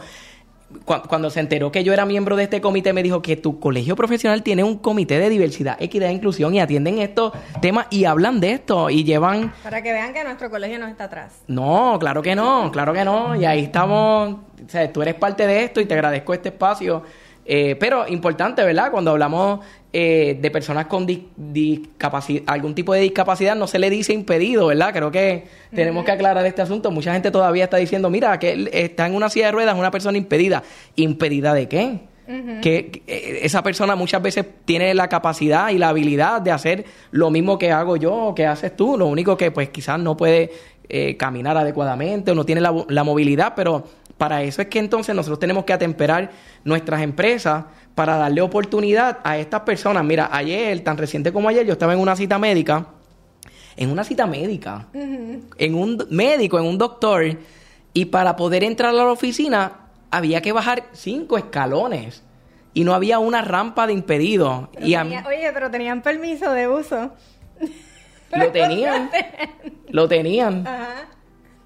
cuando 0.85 1.29
se 1.29 1.39
enteró 1.39 1.71
que 1.71 1.83
yo 1.83 1.93
era 1.93 2.05
miembro 2.05 2.35
de 2.35 2.43
este 2.43 2.59
comité, 2.59 2.91
me 2.91 3.03
dijo 3.03 3.21
que 3.21 3.37
tu 3.37 3.59
colegio 3.59 3.95
profesional 3.95 4.43
tiene 4.43 4.63
un 4.63 4.77
comité 4.77 5.17
de 5.19 5.29
diversidad, 5.29 5.77
equidad 5.79 6.09
e 6.09 6.13
inclusión 6.13 6.53
y 6.53 6.59
atienden 6.59 6.99
estos 6.99 7.31
temas 7.61 7.87
y 7.89 8.05
hablan 8.05 8.39
de 8.39 8.51
esto 8.51 8.89
y 8.89 9.03
llevan... 9.03 9.53
Para 9.63 9.81
que 9.81 9.93
vean 9.93 10.13
que 10.13 10.23
nuestro 10.23 10.49
colegio 10.49 10.77
no 10.77 10.87
está 10.87 11.05
atrás. 11.05 11.41
No, 11.47 11.97
claro 11.99 12.21
que 12.21 12.35
no, 12.35 12.69
claro 12.71 12.93
que 12.93 13.05
no. 13.05 13.35
Y 13.35 13.45
ahí 13.45 13.63
estamos, 13.63 14.33
o 14.33 14.69
sea, 14.69 14.91
tú 14.91 15.01
eres 15.01 15.15
parte 15.15 15.47
de 15.47 15.63
esto 15.63 15.79
y 15.79 15.85
te 15.85 15.93
agradezco 15.93 16.33
este 16.33 16.49
espacio 16.49 17.03
eh, 17.49 17.77
pero 17.79 18.05
importante, 18.09 18.61
¿verdad? 18.61 18.91
Cuando 18.91 19.11
hablamos 19.11 19.61
eh, 19.93 20.37
de 20.41 20.51
personas 20.51 20.87
con 20.87 21.07
discapacidad, 21.07 22.43
algún 22.45 22.75
tipo 22.75 22.93
de 22.93 22.99
discapacidad, 22.99 23.55
no 23.55 23.67
se 23.67 23.79
le 23.79 23.89
dice 23.89 24.11
impedido, 24.11 24.67
¿verdad? 24.67 24.91
Creo 24.91 25.11
que 25.11 25.45
tenemos 25.73 26.03
que 26.03 26.11
aclarar 26.11 26.45
este 26.45 26.61
asunto. 26.61 26.91
Mucha 26.91 27.13
gente 27.13 27.31
todavía 27.31 27.63
está 27.63 27.77
diciendo, 27.77 28.09
mira, 28.09 28.37
que 28.37 28.69
está 28.73 29.07
en 29.07 29.15
una 29.15 29.29
silla 29.29 29.45
de 29.45 29.51
ruedas, 29.53 29.77
una 29.77 29.91
persona 29.91 30.17
impedida. 30.17 30.61
¿Impedida 30.97 31.53
de 31.53 31.69
qué? 31.69 31.99
que, 32.61 33.03
eh, 33.07 33.39
esa 33.43 33.63
persona 33.63 33.95
muchas 33.95 34.21
veces 34.21 34.45
tiene 34.65 34.93
la 34.93 35.07
capacidad 35.07 35.69
y 35.69 35.77
la 35.77 35.87
habilidad 35.87 36.41
de 36.41 36.51
hacer 36.51 36.83
lo 37.11 37.29
mismo 37.29 37.57
que 37.57 37.71
hago 37.71 37.95
yo 37.95 38.13
o 38.13 38.35
que 38.35 38.45
haces 38.45 38.75
tú. 38.75 38.97
Lo 38.97 39.07
único 39.07 39.37
que 39.37 39.51
pues 39.51 39.69
quizás 39.69 39.97
no 39.97 40.17
puede 40.17 40.51
caminar 41.17 41.57
adecuadamente 41.57 42.31
o 42.31 42.35
no 42.35 42.45
tiene 42.45 42.61
la, 42.61 42.73
la 42.87 43.03
movilidad, 43.03 43.53
pero 43.55 43.85
para 44.17 44.41
eso 44.41 44.61
es 44.61 44.67
que 44.67 44.79
entonces 44.79 45.15
nosotros 45.15 45.39
tenemos 45.39 45.63
que 45.63 45.73
atemperar 45.73 46.31
nuestras 46.63 47.01
empresas 47.01 47.65
para 47.93 48.17
darle 48.17 48.41
oportunidad 48.41 49.19
a 49.23 49.37
estas 49.37 49.61
personas. 49.61 50.03
Mira, 50.03 50.29
ayer, 50.31 50.79
tan 50.83 50.97
reciente 50.97 51.31
como 51.31 51.49
ayer, 51.49 51.65
yo 51.65 51.73
estaba 51.73 51.93
en 51.93 51.99
una 51.99 52.15
cita 52.15 52.39
médica, 52.39 52.87
en 53.75 53.91
una 53.91 54.03
cita 54.03 54.25
médica, 54.25 54.87
en 54.93 55.75
un 55.75 56.05
médico, 56.09 56.57
en 56.59 56.65
un 56.65 56.77
doctor, 56.77 57.37
Y 57.93 58.05
para 58.05 58.35
poder 58.35 58.63
entrar 58.63 58.91
a 58.91 58.93
la 58.93 59.11
oficina 59.11 59.87
había 60.11 60.41
que 60.41 60.51
bajar 60.51 60.83
cinco 60.93 61.37
escalones. 61.37 62.23
Y 62.73 62.83
no 62.83 62.93
había 62.93 63.17
una 63.17 63.41
rampa 63.41 63.87
de 63.87 63.93
impedido. 63.93 64.69
Pero 64.73 64.85
y 64.85 64.93
a 64.93 65.01
oye, 65.01 65.51
pero 65.51 65.71
tenían 65.71 66.03
permiso 66.03 66.51
de 66.51 66.67
uso. 66.67 67.11
lo 68.31 68.51
tenían. 68.51 69.09
lo 69.89 70.07
tenían. 70.07 70.67
Ajá. 70.67 71.16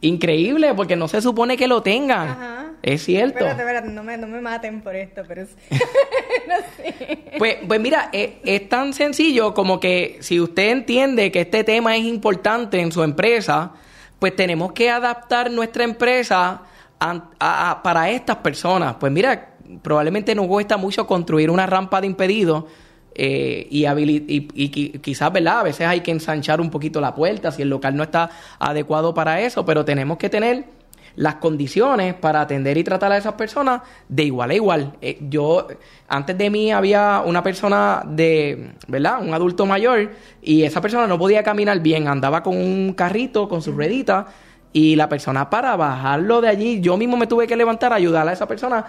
Increíble, 0.02 0.74
porque 0.74 0.96
no 0.96 1.08
se 1.08 1.22
supone 1.22 1.56
que 1.58 1.68
lo 1.68 1.82
tengan. 1.84 2.30
Ajá. 2.30 2.66
Es 2.82 3.04
cierto. 3.04 3.38
Espérate, 3.38 3.62
espérate, 3.62 3.90
no 3.90 4.04
me, 4.04 4.18
no 4.18 4.28
me 4.28 4.42
maten 4.42 4.82
por 4.82 4.96
esto, 4.96 5.22
pero 5.28 5.46
sí. 5.46 5.54
no 6.48 6.56
sé. 6.76 7.20
Pues, 7.38 7.58
pues 7.68 7.80
mira, 7.80 8.10
es, 8.12 8.32
es 8.44 8.68
tan 8.68 8.94
sencillo 8.94 9.54
como 9.54 9.80
que 9.80 10.18
si 10.22 10.40
usted 10.40 10.70
entiende 10.72 11.32
que 11.32 11.42
este 11.42 11.64
tema 11.64 11.96
es 11.96 12.04
importante 12.04 12.80
en 12.80 12.92
su 12.92 13.04
empresa, 13.04 13.74
pues 14.18 14.36
tenemos 14.36 14.72
que 14.74 14.90
adaptar 14.90 15.52
nuestra 15.52 15.84
empresa 15.84 16.62
a- 17.00 17.24
a- 17.40 17.72
a- 17.72 17.84
para 17.84 18.10
estas 18.10 18.38
personas. 18.38 18.96
Pues 19.00 19.12
mira, 19.12 19.50
probablemente 19.84 20.34
nos 20.34 20.48
cuesta 20.48 20.78
mucho 20.78 21.06
construir 21.06 21.50
una 21.52 21.68
rampa 21.68 22.02
de 22.02 22.08
impedido 22.08 22.68
eh, 23.16 23.68
y, 23.70 23.86
y, 23.86 24.48
y 24.54 24.72
qui- 24.72 25.02
quizás, 25.02 25.32
¿verdad? 25.32 25.60
A 25.60 25.64
veces 25.64 25.88
hay 25.88 26.02
que 26.02 26.12
ensanchar 26.12 26.62
un 26.62 26.70
poquito 26.70 27.02
la 27.02 27.14
puerta 27.14 27.52
si 27.52 27.62
el 27.62 27.70
local 27.70 27.96
no 27.96 28.04
está 28.04 28.30
adecuado 28.60 29.14
para 29.14 29.42
eso, 29.42 29.66
pero 29.66 29.84
tenemos 29.86 30.18
que 30.18 30.30
tener 30.30 30.66
las 31.18 31.36
condiciones 31.36 32.14
para 32.14 32.40
atender 32.40 32.78
y 32.78 32.86
tratar 32.86 33.12
a 33.12 33.18
esas 33.18 33.34
personas 33.34 33.82
de 34.08 34.24
igual 34.24 34.52
a 34.52 34.54
igual. 34.54 34.94
Eh, 35.02 35.18
yo, 35.30 35.68
antes 36.08 36.38
de 36.38 36.50
mí 36.50 36.72
había 36.72 37.22
una 37.26 37.44
persona 37.44 38.02
de, 38.08 38.72
¿verdad? 38.88 39.22
Un 39.22 39.34
adulto 39.34 39.66
mayor 39.66 40.12
y 40.42 40.64
esa 40.64 40.80
persona 40.80 41.08
no 41.08 41.20
podía 41.20 41.44
caminar 41.44 41.82
bien, 41.82 42.08
andaba 42.08 42.42
con 42.42 42.56
un 42.56 42.94
carrito, 42.94 43.50
con 43.50 43.62
sus 43.62 43.76
rueditas 43.76 44.28
y 44.72 44.96
la 44.96 45.10
persona 45.10 45.50
para 45.50 45.76
bajarlo 45.76 46.40
de 46.40 46.48
allí, 46.48 46.80
yo 46.80 46.96
mismo 46.96 47.18
me 47.18 47.28
tuve 47.28 47.46
que 47.46 47.58
levantar 47.58 47.92
a 47.92 47.98
ayudar 47.98 48.26
a 48.30 48.32
esa 48.32 48.48
persona 48.48 48.86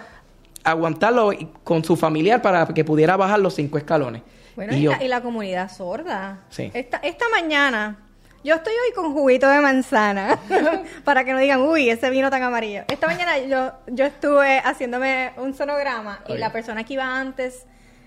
aguantarlo 0.63 1.31
con 1.63 1.83
su 1.83 1.95
familiar 1.95 2.41
para 2.41 2.65
que 2.67 2.83
pudiera 2.85 3.17
bajar 3.17 3.39
los 3.39 3.55
cinco 3.55 3.77
escalones. 3.77 4.21
Bueno, 4.55 4.73
Y 4.73 4.77
y, 4.77 4.81
yo- 4.83 4.91
la, 4.91 5.03
y 5.03 5.07
la 5.07 5.21
comunidad 5.21 5.71
sorda. 5.71 6.41
Sí. 6.49 6.71
Esta, 6.73 6.97
esta 6.97 7.25
mañana, 7.29 7.97
yo 8.43 8.55
estoy 8.55 8.73
hoy 8.73 8.93
con 8.93 9.11
juguito 9.13 9.47
de 9.49 9.59
manzana, 9.61 10.37
para 11.03 11.23
que 11.25 11.33
no 11.33 11.39
digan, 11.39 11.61
uy, 11.61 11.89
ese 11.89 12.09
vino 12.09 12.29
tan 12.29 12.43
amarillo. 12.43 12.83
Esta 12.87 13.07
mañana 13.07 13.37
yo, 13.39 13.71
yo 13.87 14.05
estuve 14.05 14.59
haciéndome 14.59 15.31
un 15.37 15.53
sonograma 15.53 16.21
y 16.27 16.37
la 16.37 16.51
persona 16.51 16.83
que 16.83 16.93
iba 16.93 17.19
antes, 17.19 17.65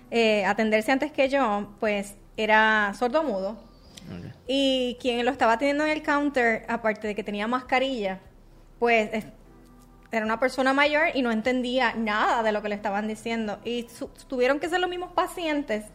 eh, 0.09 0.45
atenderse 0.45 0.91
antes 0.91 1.11
que 1.11 1.27
yo, 1.29 1.73
pues 1.79 2.15
era 2.37 2.93
sordo-mudo. 2.97 3.57
Y 4.47 4.97
quien 5.01 5.25
lo 5.25 5.31
estaba 5.31 5.57
teniendo 5.57 5.83
en 5.83 5.89
el 5.91 6.01
counter, 6.01 6.63
aparte 6.69 7.07
de 7.07 7.15
que 7.15 7.23
tenía 7.23 7.45
mascarilla, 7.47 8.19
pues 8.79 9.09
es- 9.11 9.25
era 10.11 10.25
una 10.25 10.39
persona 10.39 10.73
mayor 10.73 11.07
y 11.13 11.21
no 11.21 11.31
entendía 11.31 11.93
nada 11.95 12.43
de 12.43 12.51
lo 12.51 12.61
que 12.61 12.69
le 12.69 12.75
estaban 12.75 13.07
diciendo. 13.07 13.59
Y 13.65 13.87
su- 13.89 14.07
tuvieron 14.27 14.59
que 14.59 14.69
ser 14.69 14.79
los 14.79 14.89
mismos 14.89 15.11
pacientes 15.13 15.85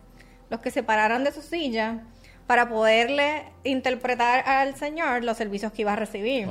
los 0.50 0.60
que 0.60 0.70
se 0.70 0.82
pararan 0.82 1.24
de 1.24 1.32
su 1.32 1.40
silla 1.40 2.00
para 2.46 2.68
poderle 2.68 3.44
interpretar 3.64 4.46
al 4.46 4.76
señor 4.76 5.24
los 5.24 5.38
servicios 5.38 5.72
que 5.72 5.82
iba 5.82 5.94
a 5.94 5.96
recibir. 5.96 6.46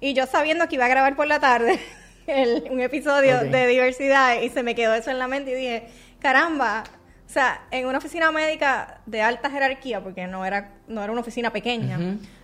Y 0.00 0.12
yo 0.14 0.26
sabiendo 0.26 0.68
que 0.68 0.76
iba 0.76 0.84
a 0.84 0.88
grabar 0.88 1.16
por 1.16 1.26
la 1.26 1.40
tarde 1.40 1.80
el- 2.28 2.68
un 2.70 2.80
episodio 2.80 3.38
de 3.50 3.66
diversidad 3.66 4.40
y 4.40 4.48
se 4.50 4.62
me 4.62 4.74
quedó 4.76 4.94
eso 4.94 5.10
en 5.10 5.18
la 5.18 5.26
mente 5.26 5.50
y 5.50 5.54
dije, 5.54 5.88
caramba, 6.20 6.84
o 7.30 7.32
sea, 7.32 7.62
en 7.70 7.86
una 7.86 7.98
oficina 7.98 8.32
médica 8.32 8.98
de 9.06 9.22
alta 9.22 9.48
jerarquía, 9.48 10.02
porque 10.02 10.26
no 10.26 10.44
era, 10.44 10.72
no 10.88 11.00
era 11.00 11.12
una 11.12 11.20
oficina 11.20 11.52
pequeña, 11.52 11.96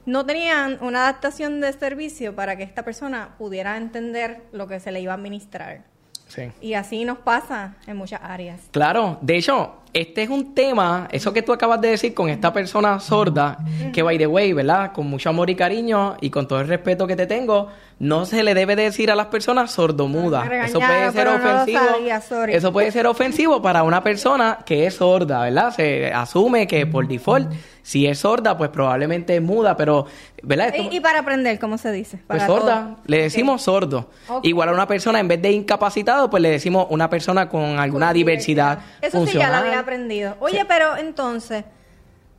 no 0.05 0.25
tenían 0.25 0.78
una 0.81 1.00
adaptación 1.00 1.61
de 1.61 1.73
servicio 1.73 2.37
para 2.37 2.57
que 2.57 2.62
esta 2.62 2.85
persona 2.85 3.31
pudiera 3.37 3.76
entender 3.78 4.45
lo 4.52 4.69
que 4.69 4.78
se 4.78 4.93
le 4.93 5.00
iba 5.00 5.11
a 5.11 5.16
administrar. 5.16 5.83
Sí. 6.28 6.52
Y 6.61 6.75
así 6.75 7.05
nos 7.05 7.19
pasa 7.19 7.75
en 7.88 7.97
muchas 7.97 8.21
áreas. 8.23 8.61
Claro, 8.71 9.19
de 9.23 9.38
hecho, 9.38 9.75
este 10.00 10.23
es 10.23 10.29
un 10.31 10.55
tema, 10.55 11.09
eso 11.11 11.33
que 11.33 11.43
tú 11.43 11.53
acabas 11.53 11.81
de 11.81 11.88
decir 11.88 12.12
con 12.15 12.29
esta 12.29 12.53
persona 12.53 13.00
sorda, 13.00 13.59
que 13.93 14.03
by 14.03 14.19
the 14.19 14.26
way, 14.26 14.53
¿verdad? 14.53 14.93
Con 14.93 15.07
mucho 15.09 15.31
amor 15.31 15.49
y 15.50 15.55
cariño 15.55 16.17
y 16.21 16.31
con 16.31 16.47
todo 16.47 16.61
el 16.61 16.69
respeto 16.69 17.07
que 17.07 17.17
te 17.17 17.26
tengo, 17.26 17.69
no 17.99 18.26
se 18.26 18.43
le 18.43 18.53
debe 18.53 18.76
decir 18.76 19.11
a 19.11 19.15
las 19.15 19.26
personas 19.29 19.71
sordomudas. 19.71 20.47
Me 20.49 20.67
Eso 20.67 20.79
puede 20.81 21.11
ser 21.12 21.26
no 21.26 21.35
ofensivo. 21.37 21.81
sabía. 21.81 22.23
Eso 22.57 22.73
puede 22.73 22.91
ser 22.93 23.07
ofensivo 23.07 23.62
para 23.62 23.83
una 23.85 24.03
persona 24.03 24.59
que 24.67 24.87
es 24.87 24.95
sorda, 24.97 25.41
¿verdad? 25.43 25.73
Se 25.75 26.12
asume 26.12 26.67
que 26.67 26.87
por 26.87 27.09
default, 27.09 27.50
si 27.83 28.07
es 28.07 28.19
sorda, 28.19 28.59
pues 28.59 28.69
probablemente 28.71 29.37
es 29.37 29.41
muda, 29.43 29.76
pero, 29.76 30.07
¿verdad? 30.43 30.75
Esto- 30.75 30.91
Y, 30.93 30.97
y 30.97 31.00
para 31.00 31.21
aprender, 31.21 31.59
¿cómo 31.59 31.79
se 31.79 31.91
dice? 31.93 32.19
pues 32.26 32.43
sorda, 32.43 32.83
todo. 32.83 32.97
le 33.07 33.23
decimos 33.23 33.62
sordo. 33.62 34.11
Igual 34.43 34.69
a 34.69 34.73
una 34.73 34.87
persona, 34.88 35.21
en 35.21 35.29
vez 35.29 35.41
de 35.41 35.53
incapacitado, 35.53 36.29
pues 36.29 36.43
le 36.43 36.50
decimos 36.50 36.88
una 36.91 37.09
persona 37.09 37.49
con 37.49 37.79
alguna 37.79 38.09
Con 38.09 38.15
diversidad 38.15 38.81
Eso 39.00 39.11
sí 39.11 39.12
ya 39.12 39.19
funcional. 39.21 39.55
había 39.55 39.85
aprendido. 39.90 40.37
Oye, 40.40 40.61
Sí. 40.61 40.64
pero 40.69 40.97
entonces, 40.97 41.64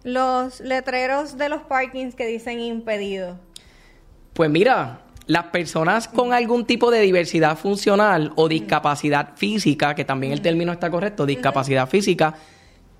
los 0.04 0.60
letreros 0.60 1.38
de 1.38 1.50
los 1.50 1.62
parkings 1.63 2.13
que 2.16 2.25
dicen 2.27 2.60
impedido. 2.60 3.39
Pues 4.34 4.50
mira, 4.50 5.00
las 5.25 5.46
personas 5.46 6.08
con 6.08 6.34
algún 6.34 6.66
tipo 6.66 6.92
de 6.92 7.00
diversidad 7.01 7.58
funcional 7.58 8.32
o 8.36 8.48
discapacidad 8.48 9.30
física, 9.36 9.96
que 9.96 10.06
también 10.06 10.32
el 10.34 10.42
término 10.42 10.72
está 10.72 10.89
correcto, 10.89 11.25
discapacidad 11.25 11.88
física, 11.89 12.36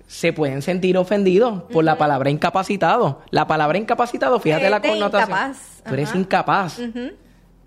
se 0.06 0.32
pueden 0.32 0.62
sentir 0.62 0.96
ofendidos 0.96 1.62
por 1.64 1.84
la 1.84 1.96
palabra 1.98 2.30
incapacitado. 2.30 3.22
La 3.30 3.46
palabra 3.46 3.76
incapacitado, 3.78 4.40
fíjate 4.40 4.66
Eh, 4.66 4.70
la 4.70 4.80
connotación. 4.80 5.30
incapaz, 5.30 5.82
Tú 5.86 5.94
eres 5.94 6.08
ajá. 6.10 6.18
incapaz. 6.18 6.80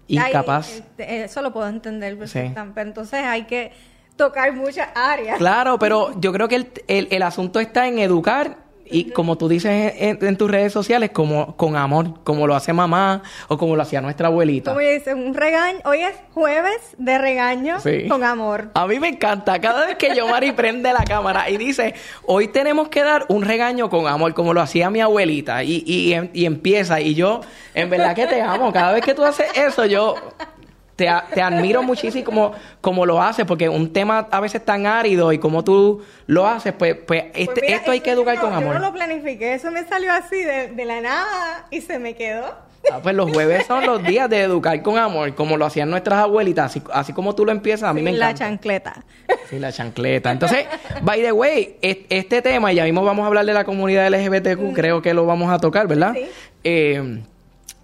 Incapaz. 0.08 0.72
Ay, 0.74 0.84
eh, 0.98 1.24
eso 1.26 1.42
lo 1.42 1.54
puedo 1.54 1.68
entender. 1.68 2.18
Pero 2.18 2.82
entonces 2.82 3.24
hay 3.24 3.44
que 3.44 3.72
tocar 4.16 4.54
muchas 4.54 4.90
áreas. 4.96 5.38
Claro, 5.38 5.78
pero 5.80 6.12
yo 6.20 6.32
creo 6.32 6.48
que 6.48 6.56
el, 6.56 6.72
el- 6.88 7.08
el 7.12 7.22
asunto 7.24 7.60
está 7.60 7.88
en 7.88 8.00
educar 8.00 8.58
y 8.94 9.12
como 9.12 9.38
tú 9.38 9.48
dices 9.48 9.94
en, 10.00 10.20
en 10.22 10.36
tus 10.38 10.52
redes 10.52 10.74
sociales, 10.74 11.12
como 11.14 11.56
con 11.56 11.78
amor, 11.78 12.22
como 12.26 12.46
lo 12.46 12.56
hace 12.56 12.74
mamá 12.74 13.24
o 13.48 13.58
como 13.58 13.78
lo 13.78 13.82
hacía 13.84 14.02
nuestra 14.02 14.28
abuelita. 14.28 14.72
Como 14.74 14.86
dice, 14.86 15.14
un 15.14 15.34
regaño. 15.34 15.80
Hoy 15.86 16.02
es 16.02 16.14
jueves 16.34 16.76
de 16.98 17.18
regaño 17.18 17.80
Sí. 17.80 18.10
con 18.10 18.26
amor. 18.26 18.70
A 18.74 18.86
mí 18.88 19.00
me 19.00 19.08
encanta. 19.08 19.62
Cada 19.62 19.86
vez 19.86 19.96
que 19.96 20.14
Yomari 20.14 20.52
prende 20.58 20.92
la 20.92 21.06
cámara 21.06 21.50
y 21.50 21.56
dice, 21.56 21.94
hoy 22.26 22.50
tenemos 22.50 22.90
que 22.90 23.02
dar 23.02 23.26
un 23.30 23.44
regaño 23.44 23.90
con 23.90 24.08
amor, 24.08 24.34
como 24.34 24.54
lo 24.54 24.60
hacía 24.60 24.90
mi 24.90 25.00
abuelita, 25.00 25.64
y, 25.64 25.86
y, 25.88 26.14
y 26.34 26.46
empieza, 26.46 27.00
y 27.00 27.16
yo, 27.16 27.40
en 27.74 27.90
verdad 27.90 28.14
que 28.14 28.28
te 28.28 28.42
amo. 28.42 28.74
Cada 28.74 28.92
vez 28.92 29.06
que 29.06 29.14
tú 29.14 29.24
haces 29.24 29.48
eso, 29.56 29.86
yo 29.86 30.16
te, 31.06 31.36
te 31.36 31.42
admiro 31.42 31.84
muchísimo 31.84 32.24
como, 32.26 32.52
como 32.82 33.06
lo 33.06 33.22
haces, 33.22 33.46
porque 33.46 33.68
un 33.70 33.92
tema 33.92 34.28
a 34.32 34.40
veces 34.40 34.64
tan 34.64 34.86
árido 34.86 35.32
y 35.34 35.38
como 35.40 35.64
tú 35.64 36.02
lo 36.28 36.48
haces, 36.48 36.74
pues, 36.74 36.96
pues, 37.08 37.26
este- 37.34 37.46
Pues 37.46 37.62
mira, 37.64 37.76
esto 37.78 37.92
hay 37.92 38.00
que 38.02 38.12
educar 38.12 38.36
yo- 38.36 38.42
con 38.42 38.52
Yo 38.52 38.56
amor. 38.58 38.74
no 38.76 38.80
lo 38.80 38.94
planifiqué, 38.94 39.54
eso 39.54 39.72
me 39.72 39.84
salió 39.86 40.12
así 40.14 40.44
de, 40.44 40.70
de 40.70 40.86
la 40.86 41.02
nada 41.02 41.66
y 41.72 41.82
se 41.82 42.00
me 42.00 42.14
quedó. 42.16 42.46
Ah, 42.92 43.00
pues 43.04 43.14
los 43.14 43.32
jueves 43.32 43.68
son 43.68 43.86
los 43.86 44.02
días 44.04 44.28
de 44.28 44.42
educar 44.42 44.82
con 44.82 44.98
amor, 44.98 45.36
como 45.36 45.56
lo 45.56 45.66
hacían 45.68 45.90
nuestras 45.92 46.18
abuelitas, 46.20 46.66
así, 46.72 46.82
así 46.92 47.14
como 47.14 47.36
tú 47.36 47.46
lo 47.46 47.52
empiezas, 47.52 47.90
a 47.90 47.94
mí 47.94 48.02
me 48.02 48.10
Sin 48.10 48.20
la 48.20 48.32
encanta. 48.32 48.46
chancleta. 48.46 49.04
Sí, 49.52 49.60
la 49.60 49.72
chancleta. 49.72 50.32
Entonces, 50.32 50.66
by 51.04 51.22
the 51.22 51.32
way, 51.32 51.78
es- 51.84 51.98
este 52.10 52.42
tema, 52.42 52.72
y 52.72 52.76
ya 52.78 52.84
mismo 52.84 53.04
vamos 53.04 53.24
a 53.24 53.28
hablar 53.28 53.46
de 53.46 53.54
la 53.54 53.66
comunidad 53.66 54.08
LGBTQ, 54.08 54.74
creo 54.74 55.02
que 55.02 55.14
lo 55.14 55.26
vamos 55.28 55.52
a 55.52 55.60
tocar, 55.60 55.88
¿verdad? 55.88 56.14
Sí. 56.16 56.26
Eh, 56.64 57.22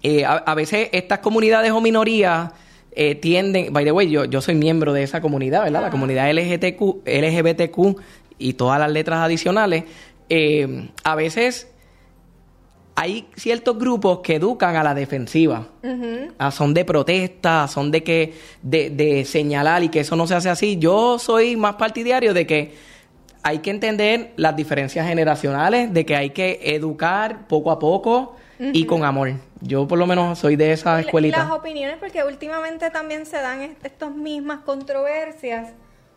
eh, 0.02 0.24
a, 0.24 0.32
a 0.38 0.54
veces 0.54 0.88
estas 0.92 1.20
comunidades 1.20 1.70
o 1.70 1.80
minorías 1.80 2.50
eh, 3.00 3.14
tienden, 3.14 3.72
by 3.72 3.84
the 3.84 3.92
way, 3.92 4.10
yo, 4.10 4.24
yo 4.24 4.40
soy 4.40 4.56
miembro 4.56 4.92
de 4.92 5.04
esa 5.04 5.20
comunidad, 5.20 5.62
¿verdad? 5.62 5.82
La 5.82 5.90
comunidad 5.90 6.28
LGBTQ, 6.32 7.06
LGBTQ 7.06 7.96
y 8.38 8.54
todas 8.54 8.80
las 8.80 8.90
letras 8.90 9.20
adicionales. 9.20 9.84
eh, 10.28 10.88
a 11.04 11.14
veces 11.14 11.68
hay 12.96 13.28
ciertos 13.36 13.78
grupos 13.78 14.18
que 14.18 14.34
educan 14.34 14.74
a 14.74 14.82
la 14.82 14.92
defensiva. 14.92 15.68
Ah, 16.38 16.50
son 16.50 16.74
de 16.74 16.84
protesta, 16.84 17.68
son 17.68 17.92
de 17.92 18.02
que 18.02 18.34
de, 18.62 18.90
de 18.90 19.24
señalar 19.24 19.84
y 19.84 19.90
que 19.90 20.00
eso 20.00 20.16
no 20.16 20.26
se 20.26 20.34
hace 20.34 20.48
así. 20.48 20.78
Yo 20.78 21.20
soy 21.20 21.54
más 21.56 21.76
partidario 21.76 22.34
de 22.34 22.48
que 22.48 22.72
hay 23.44 23.60
que 23.60 23.70
entender 23.70 24.32
las 24.34 24.56
diferencias 24.56 25.06
generacionales, 25.06 25.94
de 25.94 26.04
que 26.04 26.16
hay 26.16 26.30
que 26.30 26.58
educar 26.64 27.46
poco 27.46 27.70
a 27.70 27.78
poco 27.78 28.34
y 28.58 28.84
con 28.86 29.04
amor. 29.04 29.32
Yo 29.60 29.86
por 29.86 29.98
lo 29.98 30.06
menos 30.06 30.38
soy 30.38 30.56
de 30.56 30.72
esa 30.72 30.98
escuelita. 31.00 31.38
las 31.38 31.50
opiniones, 31.50 31.96
porque 31.98 32.22
últimamente 32.24 32.90
también 32.90 33.26
se 33.26 33.36
dan 33.38 33.60
est- 33.62 33.84
estas 33.84 34.10
mismas 34.10 34.60
controversias, 34.60 35.72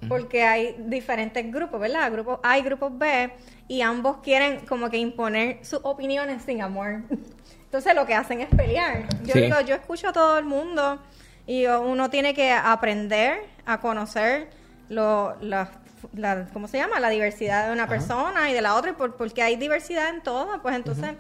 porque 0.08 0.44
hay 0.44 0.76
diferentes 0.80 1.52
grupos, 1.52 1.80
¿verdad? 1.80 2.12
Grupos 2.12 2.40
A 2.44 2.58
y 2.58 2.64
grupos 2.64 2.98
B, 2.98 3.32
y 3.68 3.82
ambos 3.82 4.18
quieren 4.24 4.66
como 4.66 4.90
que 4.90 4.98
imponer 4.98 5.64
sus 5.64 5.80
opiniones 5.84 6.42
sin 6.44 6.62
amor. 6.62 7.02
Entonces 7.66 7.94
lo 7.96 8.06
que 8.06 8.16
hacen 8.16 8.42
es 8.42 8.50
pelear. 8.50 9.08
Yo 9.24 9.34
Sí. 9.34 9.42
digo, 9.42 9.62
yo 9.62 9.76
escucho 9.76 10.10
a 10.10 10.14
todo 10.14 10.38
el 10.40 10.46
mundo 10.46 11.00
y 11.46 11.66
uno 11.68 12.10
tiene 12.10 12.34
que 12.34 12.52
aprender 12.52 13.44
a 13.66 13.80
conocer 13.80 14.50
lo, 14.90 15.36
la, 15.42 15.70
la- 16.14 16.48
¿cómo 16.52 16.68
se 16.68 16.78
llama? 16.80 17.00
La 17.00 17.10
diversidad 17.10 17.68
de 17.68 17.74
una 17.74 17.88
persona 17.88 18.50
y 18.50 18.54
de 18.54 18.62
la 18.62 18.76
otra, 18.76 18.92
y 18.92 18.94
por- 18.94 19.16
porque 19.16 19.42
hay 19.44 19.56
diversidad 19.56 20.10
en 20.10 20.22
todo, 20.22 20.62
pues 20.62 20.76
entonces 20.76 21.12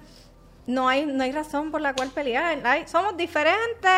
no 0.72 0.88
hay 0.88 1.06
no 1.06 1.24
hay 1.24 1.32
razón 1.32 1.72
por 1.72 1.82
la 1.82 1.94
cual 1.94 2.10
pelear. 2.10 2.60
Hay- 2.66 2.88
somos 2.88 3.16
diferentes 3.18 3.92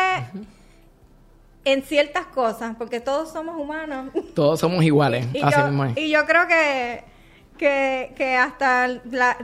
en 1.64 1.82
ciertas 1.82 2.26
cosas, 2.26 2.74
porque 2.76 3.00
todos 3.00 3.32
somos 3.32 3.56
humanos. 3.58 4.10
Todos 4.34 4.60
somos 4.60 4.84
iguales, 4.84 5.26
y, 5.32 5.40
así 5.40 5.56
yo, 5.58 5.66
mismo 5.66 5.84
es. 5.86 5.96
y 5.96 6.10
yo 6.10 6.26
creo 6.26 6.46
que, 6.46 7.04
que, 7.56 8.12
que 8.16 8.36
hasta 8.36 8.88
la- 9.10 9.38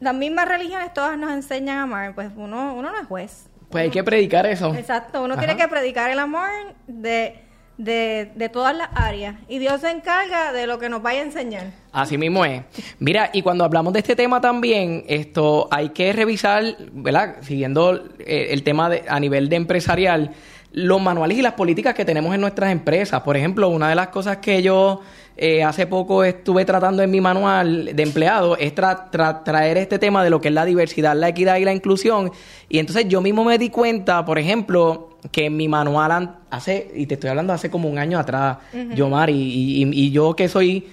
las 0.00 0.14
mismas 0.14 0.48
religiones 0.48 0.92
todas 0.94 1.16
nos 1.18 1.30
enseñan 1.30 1.78
a 1.78 1.82
amar, 1.82 2.14
pues 2.14 2.30
uno, 2.34 2.74
uno 2.74 2.90
no 2.90 2.98
es 2.98 3.06
juez. 3.06 3.46
Pues 3.70 3.82
hay 3.84 3.90
que 3.90 4.02
predicar 4.02 4.46
eso. 4.46 4.74
Exacto, 4.74 5.22
uno 5.22 5.34
Ajá. 5.34 5.42
tiene 5.44 5.56
que 5.56 5.68
predicar 5.68 6.10
el 6.10 6.18
amor 6.18 6.48
de, 6.88 7.44
de, 7.80 8.30
de 8.34 8.48
todas 8.48 8.76
las 8.76 8.88
áreas. 8.94 9.36
Y 9.48 9.58
Dios 9.58 9.80
se 9.80 9.90
encarga 9.90 10.52
de 10.52 10.66
lo 10.66 10.78
que 10.78 10.88
nos 10.88 11.02
vaya 11.02 11.20
a 11.20 11.24
enseñar. 11.24 11.66
Así 11.92 12.18
mismo 12.18 12.44
es. 12.44 12.62
Mira, 12.98 13.30
y 13.32 13.42
cuando 13.42 13.64
hablamos 13.64 13.92
de 13.92 14.00
este 14.00 14.14
tema 14.14 14.40
también, 14.40 15.04
esto 15.08 15.68
hay 15.70 15.90
que 15.90 16.12
revisar, 16.12 16.76
¿verdad? 16.92 17.36
Siguiendo 17.42 18.04
eh, 18.20 18.48
el 18.50 18.62
tema 18.62 18.88
de, 18.90 19.04
a 19.08 19.18
nivel 19.18 19.48
de 19.48 19.56
empresarial, 19.56 20.32
los 20.72 21.00
manuales 21.00 21.38
y 21.38 21.42
las 21.42 21.54
políticas 21.54 21.94
que 21.94 22.04
tenemos 22.04 22.34
en 22.34 22.40
nuestras 22.40 22.70
empresas. 22.70 23.22
Por 23.22 23.36
ejemplo, 23.36 23.68
una 23.68 23.88
de 23.88 23.94
las 23.94 24.08
cosas 24.08 24.36
que 24.36 24.62
yo 24.62 25.00
eh, 25.36 25.62
hace 25.62 25.86
poco 25.86 26.22
estuve 26.24 26.64
tratando 26.64 27.02
en 27.02 27.10
mi 27.10 27.20
manual 27.20 27.90
de 27.94 28.02
empleado 28.02 28.56
es 28.58 28.74
tra- 28.74 29.10
tra- 29.10 29.42
traer 29.42 29.78
este 29.78 29.98
tema 29.98 30.22
de 30.22 30.30
lo 30.30 30.40
que 30.40 30.48
es 30.48 30.54
la 30.54 30.64
diversidad, 30.66 31.16
la 31.16 31.28
equidad 31.28 31.56
y 31.56 31.64
la 31.64 31.72
inclusión. 31.72 32.30
Y 32.68 32.78
entonces 32.78 33.06
yo 33.08 33.20
mismo 33.22 33.44
me 33.44 33.56
di 33.56 33.70
cuenta, 33.70 34.24
por 34.24 34.38
ejemplo, 34.38 35.18
que 35.32 35.46
en 35.46 35.56
mi 35.56 35.66
manual 35.68 36.12
an- 36.12 36.36
hace, 36.50 36.90
y 36.94 37.06
te 37.06 37.14
estoy 37.14 37.30
hablando 37.30 37.52
hace 37.52 37.70
como 37.70 37.88
un 37.88 37.98
año 37.98 38.18
atrás, 38.18 38.58
yo, 38.94 39.08
Mari, 39.08 39.32
y, 39.34 39.82
y- 39.84 40.06
y 40.06 40.10
yo 40.10 40.34
que 40.36 40.48
soy 40.48 40.88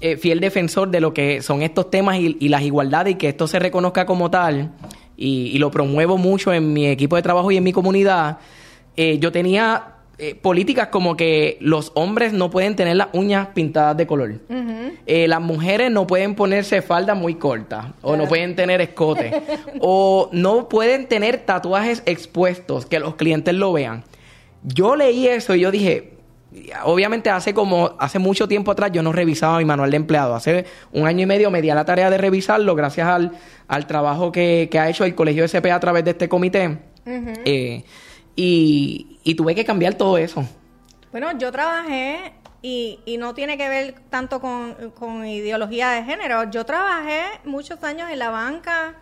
eh, 0.00 0.16
fiel 0.16 0.40
defensor 0.40 0.88
de 0.90 1.00
lo 1.00 1.12
que 1.12 1.42
son 1.42 1.60
estos 1.60 1.90
temas 1.90 2.16
y, 2.18 2.36
y 2.40 2.48
las 2.48 2.62
igualdades 2.62 3.12
y 3.14 3.16
que 3.16 3.28
esto 3.28 3.46
se 3.46 3.58
reconozca 3.58 4.06
como 4.06 4.30
tal, 4.30 4.70
y, 5.16 5.48
y 5.54 5.58
lo 5.58 5.70
promuevo 5.70 6.16
mucho 6.16 6.54
en 6.54 6.72
mi 6.72 6.86
equipo 6.86 7.16
de 7.16 7.22
trabajo 7.22 7.50
y 7.50 7.58
en 7.58 7.64
mi 7.64 7.72
comunidad, 7.72 8.38
eh, 8.96 9.18
yo 9.18 9.30
tenía 9.30 9.96
eh, 10.22 10.34
políticas 10.34 10.88
como 10.88 11.16
que 11.16 11.56
los 11.60 11.92
hombres 11.94 12.34
no 12.34 12.50
pueden 12.50 12.76
tener 12.76 12.96
las 12.96 13.08
uñas 13.14 13.48
pintadas 13.54 13.96
de 13.96 14.06
color. 14.06 14.34
Eh, 15.06 15.26
las 15.26 15.40
mujeres 15.40 15.90
no 15.90 16.06
pueden 16.06 16.34
ponerse 16.34 16.82
faldas 16.82 17.16
muy 17.16 17.36
cortas 17.36 17.86
o 18.02 18.16
no 18.16 18.28
pueden 18.28 18.54
tener 18.54 18.82
escote 18.82 19.42
o 19.80 20.28
no 20.32 20.68
pueden 20.68 21.06
tener 21.06 21.38
tatuajes 21.38 22.02
expuestos 22.04 22.84
que 22.84 22.98
los 22.98 23.14
clientes 23.14 23.54
lo 23.54 23.72
vean. 23.72 24.04
Yo 24.62 24.94
leí 24.94 25.26
eso 25.26 25.54
y 25.54 25.60
yo 25.60 25.70
dije, 25.70 26.12
obviamente 26.84 27.30
hace 27.30 27.54
como 27.54 27.96
hace 27.98 28.18
mucho 28.18 28.46
tiempo 28.46 28.72
atrás 28.72 28.90
yo 28.92 29.02
no 29.02 29.12
revisaba 29.12 29.58
mi 29.58 29.64
manual 29.64 29.90
de 29.90 29.96
empleado. 29.96 30.34
Hace 30.34 30.66
un 30.92 31.06
año 31.06 31.22
y 31.22 31.26
medio 31.26 31.50
me 31.50 31.62
di 31.62 31.70
a 31.70 31.74
la 31.74 31.86
tarea 31.86 32.10
de 32.10 32.18
revisarlo 32.18 32.74
gracias 32.74 33.08
al, 33.08 33.32
al 33.68 33.86
trabajo 33.86 34.32
que, 34.32 34.68
que 34.70 34.78
ha 34.78 34.90
hecho 34.90 35.04
el 35.04 35.14
Colegio 35.14 35.44
SP 35.48 35.72
a 35.72 35.80
través 35.80 36.04
de 36.04 36.10
este 36.10 36.28
comité. 36.28 36.78
Eh, 37.06 37.84
y, 38.36 39.09
y 39.22 39.34
tuve 39.34 39.54
que 39.54 39.64
cambiar 39.64 39.94
todo 39.94 40.18
eso. 40.18 40.44
Bueno, 41.10 41.36
yo 41.38 41.50
trabajé 41.50 42.32
y, 42.62 43.00
y 43.04 43.16
no 43.16 43.34
tiene 43.34 43.56
que 43.56 43.68
ver 43.68 43.94
tanto 44.10 44.40
con, 44.40 44.90
con 44.92 45.26
ideología 45.26 45.90
de 45.90 46.04
género. 46.04 46.50
Yo 46.50 46.64
trabajé 46.64 47.22
muchos 47.44 47.82
años 47.82 48.10
en 48.10 48.18
la 48.18 48.30
banca 48.30 48.94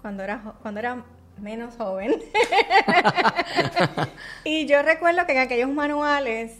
cuando 0.00 0.22
era, 0.22 0.54
cuando 0.62 0.80
era 0.80 1.04
menos 1.38 1.74
joven. 1.76 2.20
y 4.44 4.66
yo 4.66 4.82
recuerdo 4.82 5.24
que 5.26 5.32
en 5.32 5.38
aquellos 5.38 5.70
manuales 5.70 6.58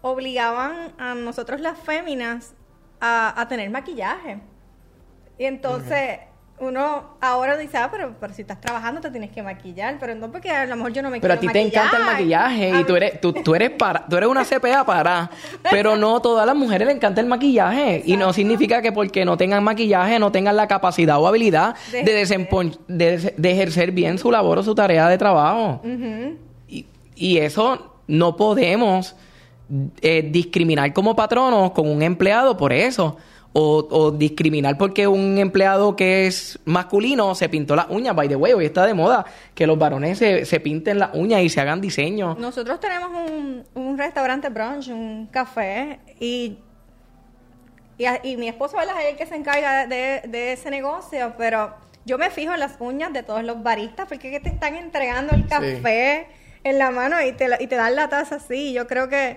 obligaban 0.00 0.92
a 0.98 1.14
nosotros 1.14 1.60
las 1.60 1.78
féminas 1.78 2.54
a, 3.00 3.40
a 3.40 3.48
tener 3.48 3.70
maquillaje. 3.70 4.40
Y 5.38 5.44
entonces 5.44 6.20
uno 6.58 7.16
ahora 7.20 7.56
dice, 7.56 7.76
ah, 7.76 7.88
pero, 7.90 8.14
pero 8.20 8.32
si 8.34 8.42
estás 8.42 8.60
trabajando 8.60 9.00
te 9.00 9.10
tienes 9.10 9.30
que 9.32 9.42
maquillar, 9.42 9.96
pero 9.98 10.14
no 10.14 10.30
porque 10.30 10.48
a 10.50 10.64
lo 10.66 10.76
mejor 10.76 10.92
yo 10.92 11.02
no 11.02 11.10
me 11.10 11.20
Pero 11.20 11.34
a 11.34 11.36
quiero 11.36 11.52
ti 11.52 11.58
te 11.58 11.66
encanta 11.66 11.96
el 11.96 12.04
maquillar. 12.04 12.42
maquillaje 12.50 12.72
A 12.76 12.80
y 12.80 12.84
tú 12.84 12.94
eres, 12.96 13.20
tú, 13.20 13.32
tú 13.32 13.54
eres 13.56 13.70
para, 13.70 14.06
tú 14.06 14.16
eres 14.16 14.28
una 14.28 14.44
CPA 14.44 14.84
para, 14.86 15.30
pero 15.70 15.96
no 15.96 16.20
todas 16.22 16.46
las 16.46 16.54
mujeres 16.54 16.86
le 16.86 16.92
encanta 16.94 17.20
el 17.20 17.26
maquillaje 17.26 18.02
y 18.04 18.16
no 18.16 18.32
significa 18.32 18.80
que 18.80 18.92
porque 18.92 19.24
no 19.24 19.36
tengan 19.36 19.64
maquillaje 19.64 20.18
no 20.20 20.30
tengan 20.30 20.54
la 20.56 20.68
capacidad 20.68 21.18
o 21.20 21.26
habilidad 21.26 21.74
De 21.90 22.04
de, 22.04 22.12
desempo- 22.24 22.78
de, 22.86 23.34
de 23.36 23.50
ejercer 23.50 23.90
bien 23.90 24.18
su 24.18 24.30
labor 24.30 24.58
o 24.58 24.62
su 24.62 24.74
tarea 24.74 25.08
de 25.08 25.18
trabajo. 25.18 25.80
y, 26.68 26.86
y 27.16 27.38
eso 27.38 27.96
no 28.06 28.36
podemos 28.36 29.16
eh, 30.00 30.28
discriminar 30.30 30.92
como 30.92 31.16
patronos 31.16 31.72
con 31.72 31.88
un 31.88 32.02
empleado 32.02 32.56
por 32.56 32.72
eso. 32.72 33.16
O, 33.54 33.86
o 33.90 34.10
discriminar 34.12 34.78
porque 34.78 35.06
un 35.06 35.36
empleado 35.36 35.94
que 35.94 36.26
es 36.26 36.58
masculino 36.64 37.34
se 37.34 37.50
pintó 37.50 37.76
las 37.76 37.86
uñas. 37.90 38.16
By 38.16 38.26
the 38.26 38.36
way, 38.36 38.54
hoy 38.54 38.64
está 38.64 38.86
de 38.86 38.94
moda 38.94 39.26
que 39.54 39.66
los 39.66 39.78
varones 39.78 40.16
se, 40.16 40.46
se 40.46 40.58
pinten 40.58 40.98
las 40.98 41.10
uñas 41.14 41.42
y 41.42 41.50
se 41.50 41.60
hagan 41.60 41.82
diseño. 41.82 42.34
Nosotros 42.40 42.80
tenemos 42.80 43.10
un, 43.30 43.62
un 43.74 43.98
restaurante 43.98 44.48
brunch, 44.48 44.88
un 44.88 45.26
café, 45.30 46.00
y, 46.18 46.56
y, 47.98 48.04
a- 48.06 48.20
y 48.24 48.38
mi 48.38 48.48
esposo 48.48 48.76
¿verdad? 48.78 48.94
es 49.02 49.10
el 49.10 49.16
que 49.18 49.26
se 49.26 49.34
encarga 49.36 49.86
de, 49.86 50.22
de 50.26 50.52
ese 50.54 50.70
negocio, 50.70 51.34
pero 51.36 51.74
yo 52.06 52.16
me 52.16 52.30
fijo 52.30 52.54
en 52.54 52.60
las 52.60 52.76
uñas 52.80 53.12
de 53.12 53.22
todos 53.22 53.44
los 53.44 53.62
baristas, 53.62 54.08
porque 54.08 54.28
es 54.34 54.40
que 54.40 54.48
te 54.48 54.54
están 54.54 54.76
entregando 54.76 55.34
el 55.34 55.46
café 55.46 56.26
en 56.64 56.78
la 56.78 56.90
mano 56.90 57.16
y 57.22 57.32
te, 57.32 57.48
la- 57.48 57.60
y 57.60 57.66
te 57.66 57.76
dan 57.76 57.96
la 57.96 58.08
taza 58.08 58.36
así. 58.36 58.72
Yo 58.72 58.86
creo 58.86 59.10
que 59.10 59.36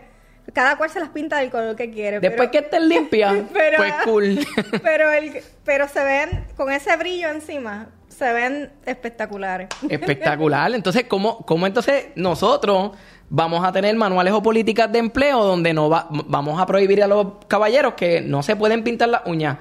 cada 0.53 0.77
cual 0.77 0.89
se 0.89 0.99
las 0.99 1.09
pinta 1.09 1.39
del 1.39 1.49
color 1.49 1.75
que 1.75 1.89
quiere. 1.91 2.19
Después 2.19 2.49
que 2.49 2.59
estén 2.59 2.87
limpias, 2.89 3.35
pero- 3.53 3.77
pues 3.77 3.93
cool. 4.03 4.39
pero, 4.83 5.11
el, 5.11 5.41
pero 5.63 5.87
se 5.87 6.03
ven, 6.03 6.45
con 6.55 6.71
ese 6.71 6.95
brillo 6.97 7.29
encima, 7.29 7.89
se 8.09 8.31
ven 8.31 8.71
espectaculares. 8.85 9.67
Espectacular. 9.89 10.73
Entonces, 10.73 11.05
¿cómo, 11.07 11.39
¿cómo 11.45 11.67
entonces 11.67 12.07
nosotros 12.15 12.91
vamos 13.29 13.65
a 13.65 13.71
tener 13.71 13.93
manuales 13.95 14.33
o 14.33 14.41
políticas 14.43 14.91
de 14.91 14.99
empleo 14.99 15.43
donde 15.43 15.73
no 15.73 15.89
va- 15.89 16.07
vamos 16.09 16.61
a 16.61 16.65
prohibir 16.65 17.03
a 17.03 17.07
los 17.07 17.27
caballeros 17.47 17.95
que 17.95 18.21
no 18.21 18.41
se 18.43 18.55
pueden 18.55 18.83
pintar 18.83 19.09
las 19.09 19.21
uñas? 19.25 19.57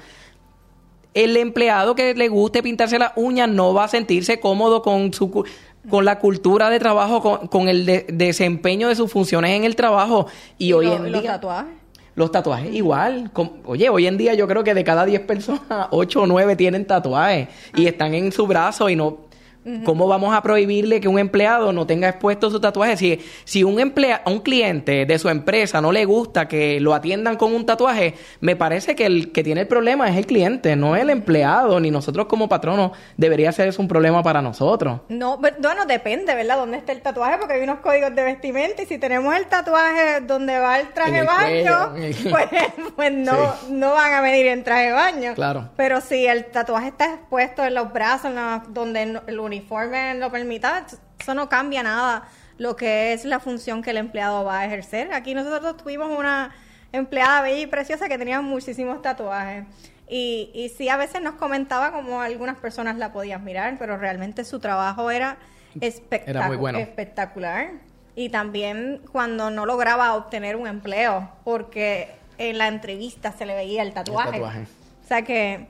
El 1.14 1.36
empleado 1.36 1.94
que 1.94 2.12
le 2.14 2.28
guste 2.28 2.62
pintarse 2.62 2.98
las 2.98 3.12
uñas 3.16 3.48
no 3.48 3.72
va 3.72 3.84
a 3.84 3.88
sentirse 3.88 4.40
cómodo 4.40 4.82
con 4.82 5.12
su 5.12 5.44
con 5.90 6.04
la 6.04 6.18
cultura 6.18 6.70
de 6.70 6.78
trabajo, 6.78 7.20
con, 7.22 7.46
con 7.48 7.68
el 7.68 7.84
de- 7.86 8.06
desempeño 8.12 8.88
de 8.88 8.96
sus 8.96 9.10
funciones 9.10 9.50
en 9.52 9.64
el 9.64 9.76
trabajo. 9.76 10.26
Y, 10.58 10.72
hoy 10.72 10.86
lo- 10.86 10.96
en 10.96 11.12
los 11.12 11.22
día... 11.22 11.32
tatuajes. 11.32 11.72
Los 12.16 12.30
tatuajes 12.30 12.72
igual. 12.72 13.30
Oye, 13.64 13.88
hoy 13.88 14.06
en 14.06 14.16
día 14.16 14.34
yo 14.34 14.46
creo 14.46 14.62
que 14.62 14.72
de 14.72 14.84
cada 14.84 15.04
10 15.04 15.22
personas, 15.22 15.88
8 15.90 16.22
o 16.22 16.26
9 16.26 16.54
tienen 16.56 16.86
tatuajes 16.86 17.48
y 17.74 17.86
están 17.86 18.14
en 18.14 18.30
su 18.32 18.46
brazo 18.46 18.88
y 18.88 18.96
no... 18.96 19.18
¿Cómo 19.84 20.06
vamos 20.06 20.34
a 20.34 20.42
prohibirle 20.42 21.00
que 21.00 21.08
un 21.08 21.18
empleado 21.18 21.72
no 21.72 21.86
tenga 21.86 22.08
expuesto 22.10 22.50
su 22.50 22.60
tatuaje? 22.60 22.96
Si, 22.98 23.18
si 23.44 23.64
un, 23.64 23.80
emplea, 23.80 24.22
un 24.26 24.40
cliente 24.40 25.06
de 25.06 25.18
su 25.18 25.28
empresa 25.30 25.80
no 25.80 25.90
le 25.90 26.04
gusta 26.04 26.46
que 26.48 26.78
lo 26.80 26.92
atiendan 26.92 27.36
con 27.36 27.54
un 27.54 27.64
tatuaje, 27.64 28.14
me 28.40 28.56
parece 28.56 28.94
que 28.94 29.06
el 29.06 29.32
que 29.32 29.42
tiene 29.42 29.62
el 29.62 29.66
problema 29.66 30.08
es 30.10 30.16
el 30.16 30.26
cliente, 30.26 30.76
no 30.76 30.96
el 30.96 31.08
empleado, 31.08 31.80
ni 31.80 31.90
nosotros 31.90 32.26
como 32.26 32.48
patronos. 32.48 32.92
Debería 33.16 33.52
ser 33.52 33.68
eso 33.68 33.80
un 33.80 33.88
problema 33.88 34.22
para 34.22 34.42
nosotros. 34.42 35.00
No, 35.08 35.38
bu- 35.38 35.54
bueno, 35.58 35.86
depende, 35.86 36.34
¿verdad? 36.34 36.56
¿Dónde 36.58 36.76
está 36.76 36.92
el 36.92 37.00
tatuaje? 37.00 37.38
Porque 37.38 37.54
hay 37.54 37.62
unos 37.62 37.78
códigos 37.78 38.14
de 38.14 38.22
vestimenta 38.22 38.82
y 38.82 38.86
si 38.86 38.98
tenemos 38.98 39.34
el 39.34 39.46
tatuaje 39.46 40.20
donde 40.26 40.58
va 40.58 40.78
el 40.80 40.88
traje 40.88 41.20
el 41.20 41.26
baño, 41.26 41.90
cuello, 41.94 42.18
pues, 42.30 42.46
pues 42.96 43.12
no, 43.12 43.54
no 43.70 43.92
van 43.92 44.12
a 44.12 44.20
medir 44.20 44.46
en 44.46 44.62
traje 44.62 44.86
de 44.88 44.92
baño. 44.92 45.34
Claro. 45.34 45.70
Pero 45.76 46.00
si 46.02 46.26
el 46.26 46.44
tatuaje 46.46 46.88
está 46.88 47.06
expuesto 47.14 47.64
en 47.64 47.74
los 47.74 47.92
brazos, 47.92 48.26
en 48.26 48.34
la- 48.34 48.62
donde 48.68 49.02
el 49.26 49.40
uniforme 49.58 50.14
lo 50.16 50.30
permita, 50.30 50.86
eso 51.20 51.34
no 51.34 51.48
cambia 51.48 51.82
nada 51.82 52.24
lo 52.58 52.76
que 52.76 53.12
es 53.12 53.24
la 53.24 53.40
función 53.40 53.82
que 53.82 53.90
el 53.90 53.96
empleado 53.96 54.44
va 54.44 54.60
a 54.60 54.66
ejercer. 54.66 55.12
Aquí 55.12 55.34
nosotros 55.34 55.76
tuvimos 55.76 56.16
una 56.16 56.54
empleada 56.92 57.42
bella 57.42 57.58
y 57.62 57.66
preciosa 57.66 58.08
que 58.08 58.16
tenía 58.18 58.40
muchísimos 58.40 59.02
tatuajes. 59.02 59.64
Y, 60.08 60.50
y 60.54 60.68
sí, 60.68 60.88
a 60.88 60.96
veces 60.96 61.20
nos 61.22 61.34
comentaba 61.34 61.90
como 61.90 62.20
algunas 62.20 62.56
personas 62.58 62.96
la 62.96 63.12
podían 63.12 63.42
mirar, 63.42 63.76
pero 63.78 63.96
realmente 63.96 64.44
su 64.44 64.60
trabajo 64.60 65.10
era, 65.10 65.38
espectac- 65.80 66.28
Era 66.28 66.46
muy 66.46 66.56
bueno. 66.56 66.78
espectacular. 66.78 67.70
Y 68.14 68.28
también 68.28 69.00
cuando 69.10 69.50
no 69.50 69.66
lograba 69.66 70.14
obtener 70.14 70.54
un 70.54 70.68
empleo, 70.68 71.28
porque 71.42 72.14
en 72.38 72.58
la 72.58 72.68
entrevista 72.68 73.32
se 73.32 73.46
le 73.46 73.56
veía 73.56 73.82
el 73.82 73.92
tatuaje. 73.92 74.30
tatuaje. 74.32 74.66
O 75.04 75.08
sea 75.08 75.22
que, 75.22 75.66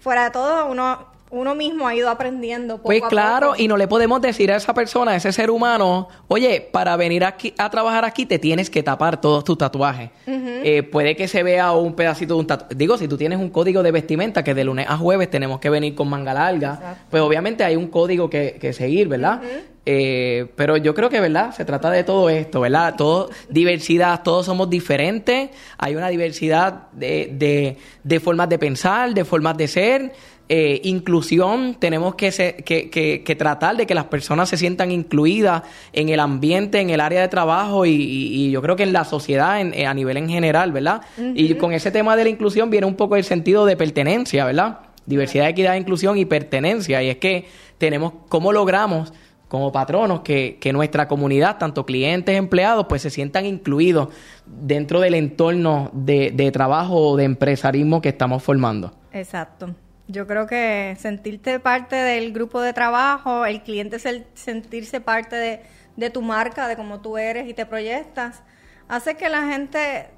fuera 0.00 0.24
de 0.24 0.30
todo, 0.32 0.66
uno, 0.66 1.06
uno 1.30 1.54
mismo 1.54 1.86
ha 1.88 1.94
ido 1.94 2.08
aprendiendo 2.08 2.76
poco 2.76 2.86
Pues 2.86 3.02
a 3.02 3.08
claro, 3.08 3.48
poco. 3.50 3.62
y 3.62 3.68
no 3.68 3.76
le 3.76 3.88
podemos 3.88 4.20
decir 4.20 4.52
a 4.52 4.56
esa 4.56 4.72
persona, 4.74 5.12
a 5.12 5.16
ese 5.16 5.32
ser 5.32 5.50
humano, 5.50 6.08
oye, 6.28 6.60
para 6.72 6.96
venir 6.96 7.24
aquí 7.24 7.52
a 7.58 7.68
trabajar 7.68 8.04
aquí 8.04 8.26
te 8.26 8.38
tienes 8.38 8.70
que 8.70 8.82
tapar 8.82 9.20
todos 9.20 9.42
tus 9.44 9.58
tatuajes. 9.58 10.10
Eh, 10.26 10.82
puede 10.84 11.16
que 11.16 11.26
se 11.28 11.42
vea 11.42 11.72
un 11.72 11.94
pedacito 11.94 12.34
de 12.34 12.40
un 12.40 12.46
tatuaje. 12.46 12.74
Digo, 12.76 12.96
si 12.96 13.08
tú 13.08 13.16
tienes 13.16 13.38
un 13.38 13.50
código 13.50 13.82
de 13.82 13.90
vestimenta 13.92 14.44
que 14.44 14.54
de 14.54 14.64
lunes 14.64 14.86
a 14.88 14.96
jueves 14.96 15.28
tenemos 15.30 15.58
que 15.60 15.68
venir 15.70 15.94
con 15.94 16.08
manga 16.08 16.32
larga, 16.32 16.74
Exacto. 16.74 17.04
pues 17.10 17.22
obviamente 17.22 17.64
hay 17.64 17.76
un 17.76 17.88
código 17.88 18.30
que, 18.30 18.56
que 18.60 18.72
seguir, 18.72 19.08
¿verdad? 19.08 19.40
Eh, 19.88 20.46
pero 20.56 20.76
yo 20.76 20.94
creo 20.94 21.08
que, 21.08 21.20
¿verdad? 21.20 21.52
Se 21.54 21.64
trata 21.64 21.90
de 21.90 22.02
todo 22.02 22.28
esto, 22.28 22.60
¿verdad? 22.60 22.94
Todo, 22.96 23.30
diversidad, 23.48 24.22
todos 24.24 24.46
somos 24.46 24.68
diferentes, 24.68 25.50
hay 25.78 25.94
una 25.94 26.08
diversidad 26.08 26.88
de, 26.92 27.30
de, 27.32 27.76
de 28.02 28.20
formas 28.20 28.48
de 28.48 28.58
pensar, 28.58 29.14
de 29.14 29.24
formas 29.24 29.56
de 29.56 29.68
ser, 29.68 30.12
eh, 30.48 30.80
inclusión, 30.84 31.74
tenemos 31.74 32.14
que, 32.14 32.30
que, 32.64 32.88
que, 33.24 33.36
tratar 33.36 33.76
de 33.76 33.84
que 33.84 33.96
las 33.96 34.04
personas 34.04 34.48
se 34.48 34.56
sientan 34.56 34.92
incluidas 34.92 35.64
en 35.92 36.08
el 36.08 36.20
ambiente, 36.20 36.80
en 36.80 36.90
el 36.90 37.00
área 37.00 37.20
de 37.20 37.26
trabajo 37.26 37.84
y, 37.84 38.48
yo 38.52 38.62
creo 38.62 38.76
que 38.76 38.84
en 38.84 38.92
la 38.92 39.04
sociedad 39.04 39.60
en, 39.60 39.86
a 39.86 39.92
nivel 39.92 40.16
en 40.18 40.28
general, 40.28 40.70
¿verdad? 40.70 41.00
Y 41.34 41.52
con 41.54 41.72
ese 41.72 41.90
tema 41.90 42.14
de 42.14 42.24
la 42.24 42.30
inclusión 42.30 42.70
viene 42.70 42.86
un 42.86 42.94
poco 42.94 43.16
el 43.16 43.24
sentido 43.24 43.66
de 43.66 43.76
pertenencia, 43.76 44.44
¿verdad? 44.44 44.78
Diversidad, 45.04 45.48
equidad, 45.48 45.74
inclusión 45.74 46.16
y 46.16 46.24
pertenencia. 46.26 47.02
Y 47.02 47.08
es 47.08 47.16
que 47.16 47.46
tenemos, 47.78 48.12
¿cómo 48.28 48.52
logramos 48.52 49.12
como 49.48 49.72
patronos 49.72 50.20
que, 50.20 50.58
que 50.60 50.72
nuestra 50.72 51.08
comunidad, 51.08 51.58
tanto 51.58 51.84
clientes, 51.84 52.36
empleados, 52.36 52.86
pues 52.88 53.02
se 53.02 53.10
sientan 53.10 53.46
incluidos 53.46 54.10
dentro 54.46 55.00
del 55.00 55.14
entorno 55.14 55.90
de, 55.92 56.30
de 56.30 56.52
trabajo 56.52 56.94
o 56.94 57.16
de 57.16 57.24
empresarismo 57.24 58.00
que 58.00 58.10
estamos 58.10 58.44
formando? 58.44 58.94
Exacto. 59.12 59.74
Yo 60.08 60.26
creo 60.26 60.46
que 60.46 60.96
sentirte 61.00 61.58
parte 61.58 61.96
del 61.96 62.32
grupo 62.32 62.60
de 62.60 62.72
trabajo, 62.72 63.44
el 63.44 63.62
cliente 63.62 63.98
sentirse 64.34 65.00
parte 65.00 65.60
de, 65.96 66.10
tu 66.10 66.22
marca, 66.22 66.68
de 66.68 66.76
cómo 66.76 67.00
tú 67.00 67.18
eres 67.18 67.48
y 67.48 67.54
te 67.54 67.66
proyectas, 67.66 68.42
hace 68.88 69.16
que 69.16 69.28
la 69.28 69.48
gente 69.48 70.10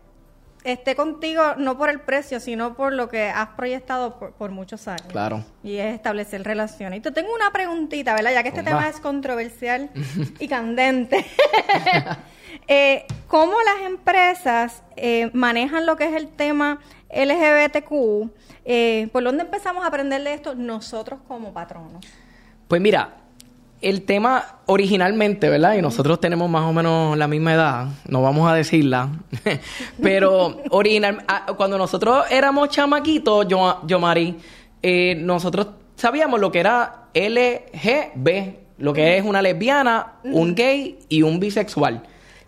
esté 0.64 0.94
contigo 0.94 1.55
no 1.57 1.79
por 1.79 1.88
el 1.88 2.01
precio, 2.01 2.38
sino 2.40 2.74
por 2.74 2.92
lo 2.92 3.09
que 3.09 3.29
has 3.29 3.48
proyectado 3.51 4.18
por, 4.18 4.51
muchos 4.51 4.88
años. 4.88 5.07
Claro. 5.09 5.42
Y 5.62 5.77
es 5.77 5.94
establecer 5.94 6.42
relaciones. 6.42 6.98
Y 6.98 7.03
te 7.03 7.11
tengo 7.11 7.35
una 7.35 7.51
preguntita, 7.51 8.14
¿verdad? 8.14 8.33
Ya 8.33 8.42
que 8.42 8.51
este 8.51 8.62
tema 8.62 8.88
es 8.88 9.01
controversial 9.01 9.90
y 10.38 10.48
candente. 10.48 11.24
eh, 12.68 13.07
¿Cómo 13.27 13.55
las 13.62 13.87
empresas 13.87 14.83
eh, 14.96 15.31
manejan 15.33 15.87
lo 15.87 15.96
que 15.96 16.05
es 16.05 16.14
el 16.14 16.29
tema 16.29 16.81
LGBTQ? 17.11 18.31
Eh, 18.64 19.09
¿Por 19.12 19.25
dónde 19.25 19.44
empezamos 19.44 19.85
a 19.85 19.88
aprender 19.88 20.23
de 20.23 20.35
esto 20.35 20.55
nosotros 20.55 21.21
como 21.27 21.53
patronos? 21.53 22.05
Pues 22.68 22.81
mira, 22.81 23.16
el 23.81 24.03
tema 24.03 24.59
originalmente, 24.66 25.49
¿verdad? 25.49 25.75
Y 25.75 25.83
nosotros 25.83 26.21
tenemos 26.21 26.51
más 26.51 26.64
o 26.64 26.73
menos 26.73 27.16
la 27.16 27.29
misma 27.29 27.55
edad, 27.55 27.88
no 28.09 28.23
vamos 28.23 28.51
a 28.51 28.55
decirla, 28.55 29.11
pero 30.03 30.61
original, 30.71 31.25
ah, 31.29 31.47
cuando 31.57 31.79
nosotros 31.79 32.27
éramos 32.31 32.68
chamaquitos, 32.71 33.47
yo, 33.49 33.81
yo 33.87 33.99
Mari, 33.99 34.37
eh, 34.83 35.16
nosotros 35.18 35.68
sabíamos 35.97 36.40
lo 36.40 36.53
que 36.53 36.61
era 36.61 37.09
LGB, 37.14 38.55
lo 38.79 38.92
que 38.92 39.16
es 39.16 39.25
una 39.25 39.42
lesbiana, 39.42 40.14
un 40.25 40.55
gay 40.55 40.99
y 41.09 41.23
un 41.23 41.40
bisexual 41.40 42.03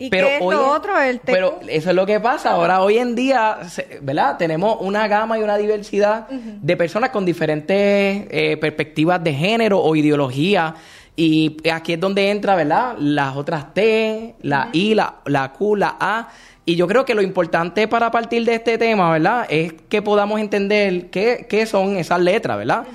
pero 0.09 0.27
hoy, 0.41 0.55
otro? 0.55 0.93
Pero 1.25 1.59
eso 1.67 1.89
es 1.89 1.95
lo 1.95 2.05
que 2.05 2.19
pasa. 2.19 2.51
Ahora, 2.51 2.81
hoy 2.81 2.97
en 2.97 3.15
día, 3.15 3.57
¿verdad? 4.01 4.37
Tenemos 4.37 4.77
una 4.81 5.07
gama 5.07 5.37
y 5.37 5.43
una 5.43 5.57
diversidad 5.57 6.27
de 6.29 6.77
personas 6.77 7.11
con 7.11 7.25
diferentes 7.25 8.27
eh, 8.29 8.57
perspectivas 8.59 9.23
de 9.23 9.33
género 9.33 9.79
o 9.79 9.95
ideología. 9.95 10.75
Y 11.15 11.57
aquí 11.71 11.93
es 11.93 11.99
donde 11.99 12.31
entra, 12.31 12.55
¿verdad? 12.55 12.95
Las 12.97 13.35
otras 13.35 13.73
T, 13.73 14.35
la 14.41 14.69
I, 14.73 14.95
la, 14.95 15.15
la 15.25 15.51
Q, 15.51 15.75
la 15.75 15.97
A. 15.99 16.29
Y 16.65 16.75
yo 16.75 16.87
creo 16.87 17.05
que 17.05 17.15
lo 17.15 17.21
importante 17.21 17.87
para 17.87 18.11
partir 18.11 18.45
de 18.45 18.55
este 18.55 18.77
tema, 18.77 19.11
¿verdad? 19.11 19.45
Es 19.49 19.73
que 19.89 20.01
podamos 20.01 20.39
entender 20.39 21.09
qué, 21.09 21.45
qué 21.49 21.65
son 21.65 21.97
esas 21.97 22.21
letras, 22.21 22.57
¿verdad? 22.57 22.85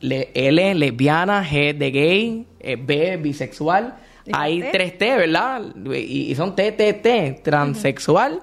L, 0.00 0.74
lesbiana, 0.74 1.44
G 1.44 1.76
de 1.76 1.90
gay, 1.90 2.46
eh, 2.60 2.76
B, 2.76 3.16
bisexual. 3.16 3.96
Hay 4.32 4.62
tres 4.72 4.96
T, 4.98 5.16
¿verdad? 5.16 5.62
Y, 5.92 6.34
son 6.34 6.56
T, 6.56 6.72
T, 6.72 6.94
T, 6.94 7.40
transexual, 7.42 8.40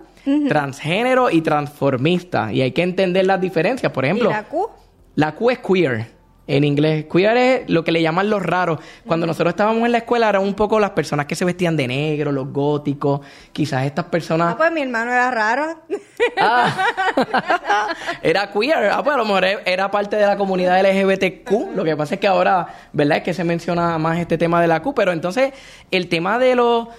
transgénero 0.47 1.29
y 1.29 1.41
transformista. 1.41 2.53
Y 2.53 2.61
hay 2.61 2.71
que 2.71 2.83
entender 2.83 3.25
las 3.25 3.41
diferencias. 3.41 3.91
Por 3.91 4.05
ejemplo, 4.05 4.29
¿Y 4.29 4.33
la 4.33 4.43
Q? 4.43 4.69
La 5.15 5.35
Q 5.35 5.49
es 5.49 5.59
queer 5.59 6.20
en 6.47 6.63
inglés. 6.63 7.05
Queer 7.11 7.37
es 7.37 7.69
lo 7.69 7.83
que 7.83 7.91
le 7.91 8.01
llaman 8.01 8.29
los 8.29 8.41
raros. 8.41 8.79
Cuando 9.05 9.25
nosotros 9.25 9.51
estábamos 9.51 9.85
en 9.85 9.91
la 9.91 9.99
escuela 9.99 10.29
eran 10.29 10.41
un 10.41 10.53
poco 10.53 10.79
las 10.79 10.91
personas 10.91 11.25
que 11.25 11.35
se 11.35 11.45
vestían 11.45 11.77
de 11.77 11.87
negro, 11.87 12.31
los 12.31 12.51
góticos. 12.51 13.21
Quizás 13.53 13.85
estas 13.85 14.05
personas... 14.05 14.53
Ah, 14.53 14.57
pues 14.57 14.71
mi 14.71 14.81
hermano 14.81 15.11
era 15.11 15.31
raro. 15.31 15.81
Ah, 16.37 16.85
era 18.21 18.51
queer. 18.51 18.91
Ah, 18.91 19.01
pues 19.03 19.15
a 19.15 19.17
lo 19.17 19.25
mejor 19.25 19.43
era 19.65 19.89
parte 19.89 20.17
de 20.17 20.25
la 20.27 20.37
comunidad 20.37 20.79
LGBTQ. 20.79 21.75
Lo 21.75 21.83
que 21.83 21.97
pasa 21.97 22.13
es 22.13 22.19
que 22.21 22.27
ahora, 22.27 22.67
¿verdad? 22.93 23.17
Es 23.17 23.23
que 23.23 23.33
se 23.33 23.43
menciona 23.43 23.97
más 23.97 24.19
este 24.19 24.37
tema 24.37 24.61
de 24.61 24.67
la 24.67 24.83
Q. 24.83 24.93
Pero 24.93 25.13
entonces, 25.13 25.51
el 25.89 26.09
tema 26.09 26.37
de 26.37 26.55
los 26.55 26.89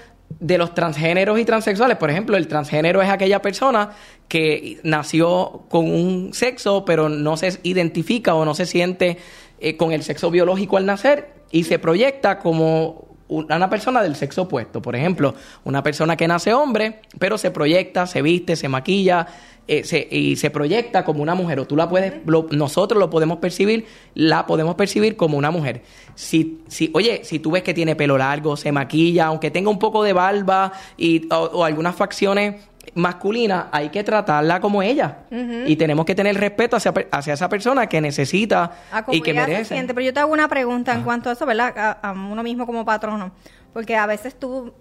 de 0.40 0.58
los 0.58 0.74
transgéneros 0.74 1.38
y 1.38 1.44
transexuales. 1.44 1.96
Por 1.96 2.10
ejemplo, 2.10 2.36
el 2.36 2.48
transgénero 2.48 3.02
es 3.02 3.08
aquella 3.08 3.42
persona 3.42 3.90
que 4.28 4.80
nació 4.82 5.64
con 5.68 5.86
un 5.86 6.32
sexo, 6.32 6.84
pero 6.84 7.08
no 7.08 7.36
se 7.36 7.58
identifica 7.62 8.34
o 8.34 8.44
no 8.44 8.54
se 8.54 8.66
siente 8.66 9.18
eh, 9.60 9.76
con 9.76 9.92
el 9.92 10.02
sexo 10.02 10.30
biológico 10.30 10.76
al 10.76 10.86
nacer 10.86 11.34
y 11.50 11.64
se 11.64 11.78
proyecta 11.78 12.38
como 12.38 13.12
una 13.28 13.70
persona 13.70 14.02
del 14.02 14.14
sexo 14.14 14.42
opuesto. 14.42 14.82
Por 14.82 14.94
ejemplo, 14.94 15.34
una 15.64 15.82
persona 15.82 16.16
que 16.16 16.28
nace 16.28 16.52
hombre, 16.52 17.00
pero 17.18 17.38
se 17.38 17.50
proyecta, 17.50 18.06
se 18.06 18.20
viste, 18.20 18.56
se 18.56 18.68
maquilla 18.68 19.26
eh, 19.68 20.08
y 20.10 20.36
se 20.36 20.50
proyecta 20.50 21.04
como 21.04 21.22
una 21.22 21.34
mujer. 21.34 21.60
O 21.60 21.66
tú 21.66 21.76
la 21.76 21.88
puedes, 21.88 22.14
nosotros 22.50 22.98
lo 22.98 23.10
podemos 23.10 23.38
percibir, 23.38 23.86
la 24.14 24.46
podemos 24.46 24.74
percibir 24.74 25.16
como 25.16 25.38
una 25.38 25.50
mujer. 25.50 25.82
Si, 26.14 26.62
si, 26.68 26.90
oye, 26.94 27.22
si 27.24 27.38
tú 27.38 27.52
ves 27.52 27.62
que 27.62 27.74
tiene 27.74 27.96
pelo 27.96 28.18
largo, 28.18 28.56
se 28.56 28.72
maquilla, 28.72 29.26
aunque 29.26 29.50
tenga 29.50 29.70
un 29.70 29.78
poco 29.78 30.02
de 30.02 30.12
barba 30.12 30.72
y, 30.96 31.28
o 31.30 31.64
algunas 31.64 31.94
facciones 31.94 32.56
masculina 32.94 33.68
hay 33.72 33.88
que 33.90 34.04
tratarla 34.04 34.60
como 34.60 34.82
ella. 34.82 35.18
Y 35.66 35.76
tenemos 35.76 36.04
que 36.04 36.14
tener 36.14 36.36
respeto 36.36 36.76
hacia, 36.76 36.92
hacia 37.10 37.34
esa 37.34 37.48
persona 37.48 37.86
que 37.86 38.00
necesita 38.00 38.72
y 39.10 39.20
que 39.20 39.32
merece. 39.32 39.82
pero 39.86 40.00
yo 40.00 40.12
te 40.12 40.20
hago 40.20 40.32
una 40.32 40.48
pregunta 40.48 40.92
en 40.92 41.02
cuanto 41.02 41.30
a 41.30 41.32
eso, 41.32 41.46
¿verdad? 41.46 41.98
A, 42.02 42.12
uno 42.12 42.42
mismo 42.42 42.66
como 42.66 42.84
patrono. 42.84 43.32
Porque 43.72 43.96
a 43.96 44.06
veces 44.06 44.38
tú 44.38 44.74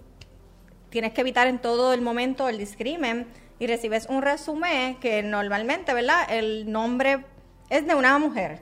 tienes 0.90 1.12
que 1.12 1.22
evitar 1.22 1.46
en 1.46 1.58
todo 1.58 1.94
el 1.94 2.02
momento 2.02 2.48
el 2.48 2.58
discrimen 2.58 3.26
y 3.58 3.66
recibes 3.66 4.06
un 4.08 4.22
resumen 4.22 4.96
que 4.96 5.22
normalmente, 5.22 5.94
¿verdad? 5.94 6.26
El 6.28 6.70
nombre 6.70 7.24
es 7.70 7.86
de 7.86 7.94
una 7.94 8.18
mujer. 8.18 8.60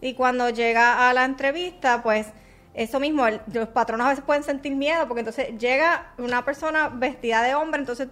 Y 0.00 0.14
cuando 0.14 0.50
llega 0.50 1.08
a 1.08 1.12
la 1.12 1.24
entrevista, 1.24 2.02
pues 2.02 2.28
eso 2.74 3.00
mismo, 3.00 3.26
los 3.52 3.68
patronos 3.68 4.06
a 4.06 4.10
veces 4.10 4.24
pueden 4.24 4.42
sentir 4.42 4.74
miedo 4.74 5.06
porque 5.06 5.20
entonces 5.20 5.58
llega 5.58 6.12
una 6.18 6.44
persona 6.44 6.88
vestida 6.88 7.42
de 7.42 7.54
hombre, 7.54 7.80
entonces 7.80 8.08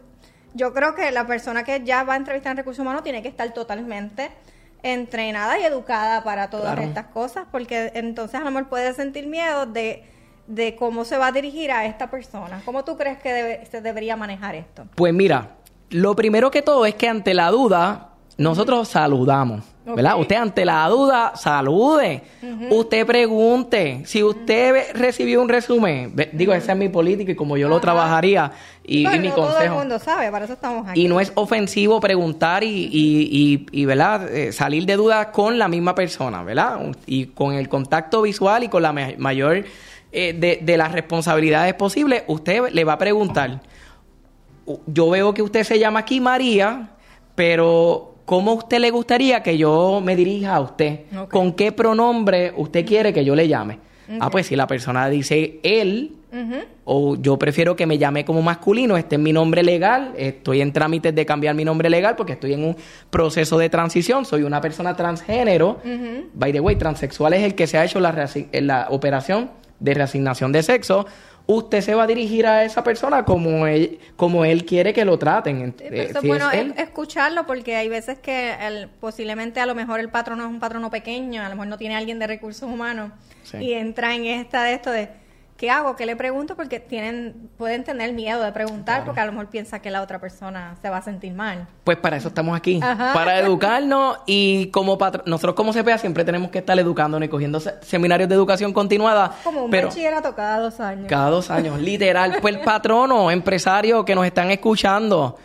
yo 0.55 0.75
creo 0.75 0.95
que 0.95 1.11
la 1.13 1.27
persona 1.27 1.65
que 1.65 1.83
ya 1.85 2.03
va 2.03 2.15
a 2.15 2.17
entrevistar 2.17 2.53
en 2.53 2.59
recursos 2.59 2.83
humanos 2.83 3.03
tiene 3.03 3.23
que 3.23 3.29
estar 3.29 3.53
totalmente 3.55 4.31
entrenada 4.83 5.59
y 5.59 5.65
educada 5.65 6.25
para 6.25 6.51
todas 6.51 6.79
estas 6.79 7.07
cosas, 7.07 7.47
porque 7.51 7.93
entonces 7.95 8.41
a 8.41 8.45
lo 8.45 8.51
mejor 8.51 8.69
puede 8.69 8.93
sentir 8.95 9.27
miedo 9.27 9.67
de, 9.67 10.05
cómo 10.79 11.05
se 11.05 11.17
va 11.17 11.29
a 11.29 11.33
dirigir 11.33 11.71
a 11.71 11.87
esta 11.87 12.11
persona. 12.11 12.61
¿Cómo 12.65 12.85
tú 12.85 12.97
crees 12.97 13.19
que 13.19 13.67
se 13.71 13.81
debería 13.81 14.17
manejar 14.17 14.55
esto? 14.55 14.87
Pues 14.95 15.13
mira, 15.15 15.57
lo 15.91 16.17
primero 16.17 16.51
que 16.51 16.63
todo 16.63 16.87
es 16.87 16.95
que 16.95 17.09
ante 17.09 17.35
la 17.35 17.51
duda, 17.51 18.11
nosotros 18.37 18.89
saludamos. 18.89 19.65
¿verdad? 19.85 20.19
Usted 20.19 20.37
ante 20.37 20.65
la 20.65 20.87
duda, 20.89 21.33
salude. 21.37 22.23
Usted 22.71 23.07
pregunte. 23.07 24.03
Si 24.05 24.23
usted 24.23 24.95
recibió 24.95 25.43
un 25.43 25.49
resumen, 25.49 26.15
digo, 26.33 26.53
esa 26.53 26.73
es 26.73 26.79
mi 26.79 26.89
política 26.89 27.33
y 27.33 27.35
como 27.35 27.57
yo 27.57 27.69
lo 27.69 27.81
trabajaría 27.81 28.53
y, 28.85 29.07
mi 29.07 29.31
consejo. 29.31 29.55
Todo 29.55 29.63
el 29.63 29.71
mundo 29.71 29.99
sabe, 29.99 30.31
para 30.31 30.45
eso 30.45 30.55
estamos 30.55 30.89
aquí. 30.89 31.03
Y 31.03 31.09
no 31.09 31.21
es 31.21 31.33
ofensivo 31.35 32.01
preguntar 32.01 32.65
y, 32.65 32.89
y, 32.93 33.67
y 33.73 33.85
¿verdad? 33.85 34.33
Eh, 34.33 34.53
salir 34.53 34.87
de 34.87 34.97
duda 34.97 35.33
con 35.33 35.59
la 35.59 35.69
misma 35.69 35.95
persona, 35.95 36.43
¿verdad? 36.43 36.81
Y 37.07 37.27
con 37.27 37.55
el 37.55 37.69
contacto 37.69 38.23
visual 38.23 38.65
y 38.65 38.69
con 38.69 38.83
la 38.83 38.93
mayor 38.93 39.65
eh, 40.13 40.33
de, 40.33 40.61
de 40.63 40.77
las 40.77 40.93
responsabilidades 40.93 41.75
posibles, 41.75 42.25
usted 42.27 42.71
le 42.71 42.85
va 42.85 42.95
a 42.95 42.99
preguntar. 42.99 43.61
Yo 44.87 45.11
veo 45.11 45.35
que 45.35 45.43
usted 45.43 45.65
se 45.65 45.79
llama 45.79 46.01
aquí 46.01 46.21
María, 46.21 46.91
pero 47.35 48.11
¿Cómo 48.31 48.53
usted 48.53 48.79
le 48.79 48.93
gustaría 48.93 49.43
que 49.43 49.59
yo 49.59 50.01
me 50.01 50.15
dirija 50.15 50.55
a 50.55 50.61
usted? 50.61 51.01
¿Con 51.33 51.53
qué 51.53 51.73
pronombre 51.73 52.53
usted 52.57 52.87
quiere 52.87 53.13
que 53.13 53.25
yo 53.25 53.35
le 53.35 53.49
llame? 53.49 53.81
Ah, 54.21 54.31
pues 54.31 54.47
si 54.47 54.55
la 54.55 54.69
persona 54.69 55.09
dice 55.09 55.59
él, 55.65 56.13
o 56.85 57.17
yo 57.17 57.41
prefiero 57.41 57.75
que 57.75 57.87
me 57.87 57.99
llame 57.99 58.25
como 58.25 58.41
masculino, 58.41 58.97
este 58.97 59.17
es 59.17 59.21
mi 59.21 59.33
nombre 59.33 59.65
legal, 59.65 60.13
estoy 60.17 60.61
en 60.61 60.73
trámites 60.73 61.13
de 61.13 61.27
cambiar 61.27 61.57
mi 61.57 61.65
nombre 61.65 61.91
legal 61.91 62.15
porque 62.15 62.35
estoy 62.35 62.53
en 62.53 62.63
un 62.63 62.77
proceso 63.11 63.59
de 63.59 63.69
transición, 63.69 64.25
soy 64.25 64.45
una 64.45 64.61
persona 64.61 64.95
transgénero. 64.95 65.81
By 66.33 66.53
the 66.53 66.61
way, 66.61 66.77
transexual 66.77 67.33
es 67.33 67.43
el 67.43 67.57
que 67.57 67.67
se 67.67 67.79
ha 67.79 67.85
hecho 67.85 67.99
la, 67.99 68.29
la 68.53 68.87
operación 68.91 69.51
de 69.81 69.93
reasignación 69.93 70.53
de 70.53 70.63
sexo 70.63 71.07
usted 71.57 71.81
se 71.81 71.95
va 71.95 72.05
a 72.05 72.07
dirigir 72.07 72.47
a 72.47 72.65
esa 72.65 72.85
persona 72.85 73.25
como 73.25 73.67
él, 73.67 73.99
como 74.17 74.45
él 74.45 74.65
quiere 74.65 74.93
que 74.93 75.05
lo 75.05 75.19
traten. 75.19 75.75
es 75.81 76.13
bueno 76.23 76.51
escucharlo 76.51 77.47
porque 77.47 77.77
hay 77.77 77.89
veces 77.89 78.19
que 78.19 78.55
el, 78.61 78.89
posiblemente 78.89 79.61
a 79.61 79.67
lo 79.67 79.75
mejor 79.75 80.01
el 80.01 80.11
patrono 80.11 80.45
es 80.45 80.49
un 80.49 80.61
patrono 80.61 80.91
pequeño, 80.91 81.43
a 81.43 81.49
lo 81.49 81.57
mejor 81.57 81.67
no 81.67 81.79
tiene 81.79 81.97
alguien 81.97 82.19
de 82.19 82.27
recursos 82.27 82.63
humanos 82.63 83.11
y 83.59 83.73
entra 83.73 84.15
en 84.15 84.27
esta 84.27 84.63
de 84.63 84.75
esto 84.75 84.91
de 84.91 85.09
¿qué 85.61 85.69
hago? 85.71 85.95
¿Qué 85.95 86.07
le 86.07 86.17
pregunto? 86.17 86.57
Porque 86.57 86.81
tienen, 86.81 87.51
pueden 87.59 87.85
tener 87.85 88.15
miedo 88.15 88.43
de 88.43 88.51
preguntar 88.51 89.05
porque 89.05 89.21
a 89.21 89.27
lo 89.27 89.33
mejor 89.33 89.49
piensa 89.51 89.81
que 89.81 89.91
la 89.91 90.01
otra 90.01 90.19
persona 90.19 90.77
se 90.81 90.89
va 90.89 90.97
a 90.97 91.03
sentir 91.03 91.35
mal. 91.35 91.67
Pues 91.85 91.99
para 91.99 92.17
eso 92.17 92.29
estamos 92.29 92.57
aquí, 92.57 92.81
Ajá. 92.83 93.13
para 93.13 93.39
educarnos 93.41 94.21
y 94.25 94.69
como 94.71 94.97
nosotros 95.27 95.55
como 95.55 95.75
CPA 95.75 95.99
siempre 95.99 96.25
tenemos 96.25 96.51
que 96.51 96.61
estar 96.61 96.79
educándonos 96.79 97.27
y 97.27 97.29
cogiendo 97.29 97.61
se- 97.61 97.75
seminarios 97.83 98.31
de 98.31 98.37
educación 98.37 98.73
continuada. 98.73 99.33
Como 99.45 99.65
un 99.67 99.71
pero 99.71 99.89
bachillerato 99.89 100.35
cada 100.35 100.61
dos 100.61 100.81
años. 100.81 101.05
cada 101.11 101.29
dos 101.29 101.51
años, 101.51 101.79
literal. 101.79 102.39
Pues 102.41 102.57
patrono, 102.57 103.31
empresario 103.31 104.03
que 104.07 104.15
nos 104.15 104.25
están 104.25 104.51
escuchando, 104.51 105.37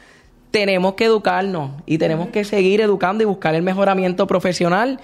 tenemos 0.55 0.93
que 0.93 1.03
educarnos 1.03 1.71
y 1.85 1.97
tenemos 1.97 2.29
que 2.29 2.45
seguir 2.45 2.79
educando 2.79 3.21
y 3.23 3.25
buscar 3.25 3.55
el 3.55 3.61
mejoramiento 3.61 4.25
profesional, 4.25 5.01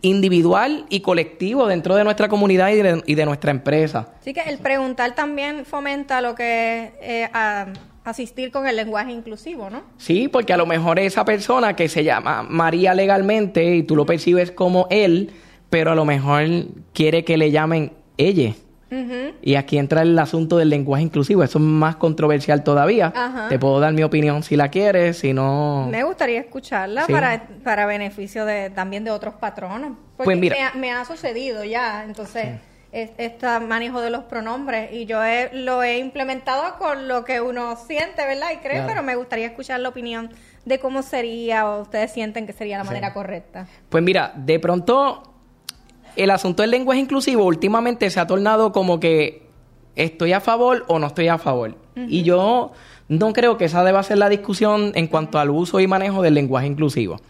individual 0.00 0.86
y 0.88 1.00
colectivo 1.00 1.66
dentro 1.66 1.96
de 1.96 2.04
nuestra 2.04 2.28
comunidad 2.28 2.70
y 2.70 2.76
de, 2.76 3.02
y 3.04 3.16
de 3.16 3.26
nuestra 3.26 3.50
empresa. 3.50 4.12
Así 4.20 4.32
que 4.32 4.42
el 4.42 4.58
preguntar 4.58 5.16
también 5.16 5.64
fomenta 5.64 6.20
lo 6.20 6.36
que 6.36 6.84
es 6.84 6.90
eh, 7.02 7.28
a- 7.32 7.66
asistir 8.04 8.52
con 8.52 8.68
el 8.68 8.76
lenguaje 8.76 9.10
inclusivo, 9.10 9.70
¿no? 9.70 9.82
Sí, 9.96 10.28
porque 10.28 10.52
a 10.52 10.56
lo 10.56 10.66
mejor 10.66 11.00
esa 11.00 11.24
persona 11.24 11.74
que 11.74 11.88
se 11.88 12.04
llama 12.04 12.44
María 12.48 12.94
legalmente 12.94 13.74
y 13.74 13.82
tú 13.82 13.96
lo 13.96 14.06
percibes 14.06 14.52
como 14.52 14.86
él, 14.90 15.32
pero 15.68 15.90
a 15.90 15.94
lo 15.96 16.04
mejor 16.04 16.44
quiere 16.92 17.24
que 17.24 17.36
le 17.36 17.50
llamen 17.50 17.92
ella. 18.18 18.54
Y 19.42 19.54
aquí 19.56 19.78
entra 19.78 20.02
el 20.02 20.18
asunto 20.18 20.56
del 20.58 20.70
lenguaje 20.70 21.02
inclusivo. 21.02 21.42
Eso 21.42 21.58
es 21.58 21.64
más 21.64 21.96
controversial 21.96 22.62
todavía. 22.62 23.12
Ajá. 23.14 23.48
Te 23.48 23.58
puedo 23.58 23.80
dar 23.80 23.92
mi 23.92 24.02
opinión 24.02 24.42
si 24.42 24.56
la 24.56 24.68
quieres, 24.68 25.18
si 25.18 25.32
no... 25.32 25.88
Me 25.90 26.04
gustaría 26.04 26.40
escucharla 26.40 27.04
Sí. 27.06 27.12
para, 27.12 27.48
para 27.64 27.86
beneficio 27.86 28.44
de 28.44 28.70
también 28.70 29.04
de 29.04 29.10
otros 29.10 29.34
patronos. 29.34 29.92
Porque 30.16 30.24
Pues 30.24 30.38
mira. 30.38 30.56
Me, 30.56 30.62
ha, 30.64 30.74
me 30.74 30.92
ha 30.92 31.04
sucedido 31.04 31.64
ya, 31.64 32.04
entonces, 32.04 32.46
es- 32.92 33.10
este 33.18 33.46
manejo 33.60 34.00
de 34.00 34.10
los 34.10 34.24
pronombres. 34.24 34.92
Y 34.92 35.06
yo 35.06 35.22
he- 35.24 35.50
lo 35.52 35.82
he 35.82 35.98
implementado 35.98 36.78
con 36.78 37.08
lo 37.08 37.24
que 37.24 37.40
uno 37.40 37.76
siente, 37.76 38.24
¿verdad? 38.24 38.48
Y 38.54 38.58
cree, 38.58 38.72
Claro. 38.74 38.86
pero 38.88 39.02
me 39.02 39.16
gustaría 39.16 39.46
escuchar 39.46 39.80
la 39.80 39.88
opinión 39.88 40.30
de 40.64 40.78
cómo 40.78 41.02
sería 41.02 41.68
o 41.68 41.82
ustedes 41.82 42.12
sienten 42.12 42.46
que 42.46 42.52
sería 42.52 42.78
la 42.78 42.84
Sí. 42.84 42.88
manera 42.88 43.12
correcta. 43.12 43.66
Pues 43.88 44.02
mira, 44.02 44.32
de 44.36 44.58
pronto 44.60 45.34
el 46.16 46.30
asunto 46.30 46.62
del 46.62 46.70
lenguaje 46.70 47.00
inclusivo 47.00 47.44
últimamente 47.44 48.10
se 48.10 48.20
ha 48.20 48.26
tornado 48.26 48.72
como 48.72 49.00
que 49.00 49.46
estoy 49.94 50.32
a 50.32 50.40
favor 50.40 50.84
o 50.88 50.98
no 50.98 51.06
estoy 51.06 51.28
a 51.28 51.38
favor. 51.38 51.76
Y 52.08 52.22
yo 52.22 52.72
no 53.08 53.32
creo 53.32 53.56
que 53.56 53.64
esa 53.66 53.82
deba 53.84 54.02
ser 54.02 54.18
la 54.18 54.28
discusión 54.28 54.92
en 54.94 55.06
cuanto 55.06 55.38
al 55.38 55.50
uso 55.50 55.80
y 55.80 55.86
manejo 55.86 56.22
del 56.22 56.34
lenguaje 56.34 56.66
inclusivo. 56.66 57.20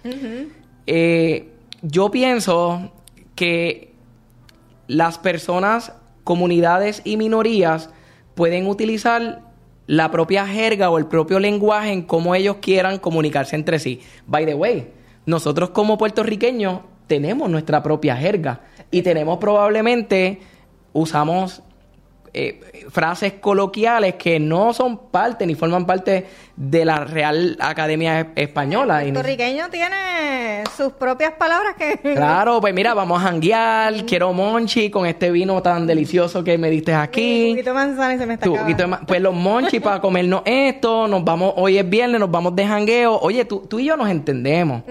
Eh, 0.87 1.49
yo 1.83 2.11
pienso 2.11 2.93
que 3.35 3.93
las 4.89 5.19
personas, 5.19 5.93
comunidades 6.25 7.03
y 7.05 7.17
minorías 7.17 7.91
pueden 8.35 8.67
utilizar 8.67 9.43
la 9.87 10.11
propia 10.11 10.47
jerga 10.47 10.91
o 10.91 10.99
el 10.99 11.07
propio 11.07 11.39
lenguaje 11.39 11.93
en 11.93 12.03
cómo 12.03 12.35
ellos 12.35 12.57
quieran 12.61 12.99
comunicarse 12.99 13.55
entre 13.55 13.79
sí. 13.79 14.01
By 14.27 14.45
the 14.47 14.55
way, 14.55 14.89
nosotros 15.27 15.71
como 15.71 15.97
puertorriqueños 15.99 16.81
tenemos 17.07 17.49
nuestra 17.49 17.83
propia 17.83 18.17
jerga 18.17 18.63
y 18.91 19.03
tenemos 19.03 19.39
probablemente, 19.39 20.41
usamos 20.93 21.63
eh, 22.39 22.61
frases 22.91 23.35
coloquiales 23.35 24.17
que 24.17 24.39
no 24.39 24.75
son 24.75 25.09
parte 25.11 25.47
ni 25.47 25.55
forman 25.55 25.87
parte 25.87 26.27
de 26.55 26.85
la 26.85 27.05
Real 27.05 27.57
Academia 27.61 28.21
Es- 28.21 28.27
Española. 28.37 29.03
El 29.03 29.13
puertorriqueño 29.15 29.71
tiene 29.71 30.63
sus 30.77 30.93
propias 30.93 31.33
palabras 31.33 31.75
que... 31.77 31.99
Claro, 32.15 32.61
pues 32.61 32.75
mira, 32.75 32.93
vamos 32.93 33.19
a 33.23 33.29
janguear, 33.29 34.05
quiero 34.05 34.33
monchi 34.35 34.91
con 34.91 35.07
este 35.07 35.31
vino 35.31 35.63
tan 35.63 35.87
delicioso 35.87 36.45
que 36.45 36.59
me 36.59 36.69
diste 36.69 36.93
Un 36.93 36.99
aquí. 36.99 37.51
poquito 37.53 37.71
de 37.71 37.75
manzana 37.75 38.15
y 38.15 38.19
se 38.19 38.27
me 38.27 38.35
está 38.35 38.47
poquito 38.51 38.87
de 38.87 38.97
pues 39.07 39.21
los 39.23 39.35
monchi 39.35 39.81
para 39.81 40.01
comernos 40.03 40.43
esto, 40.45 41.09
nos 41.09 41.25
vamos, 41.25 41.55
hoy 41.57 41.79
es 41.79 41.89
viernes, 41.89 42.21
nos 42.21 42.31
vamos 42.31 42.55
de 42.55 42.67
jangueo. 42.67 43.19
Oye, 43.19 43.47
tú, 43.47 43.61
tú 43.69 43.79
y 43.79 43.87
yo 43.87 43.97
nos 43.97 44.11
entendemos. 44.11 44.83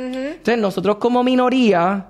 Entonces, 0.45 0.61
nosotros 0.61 0.97
como 0.97 1.23
minoría, 1.23 2.05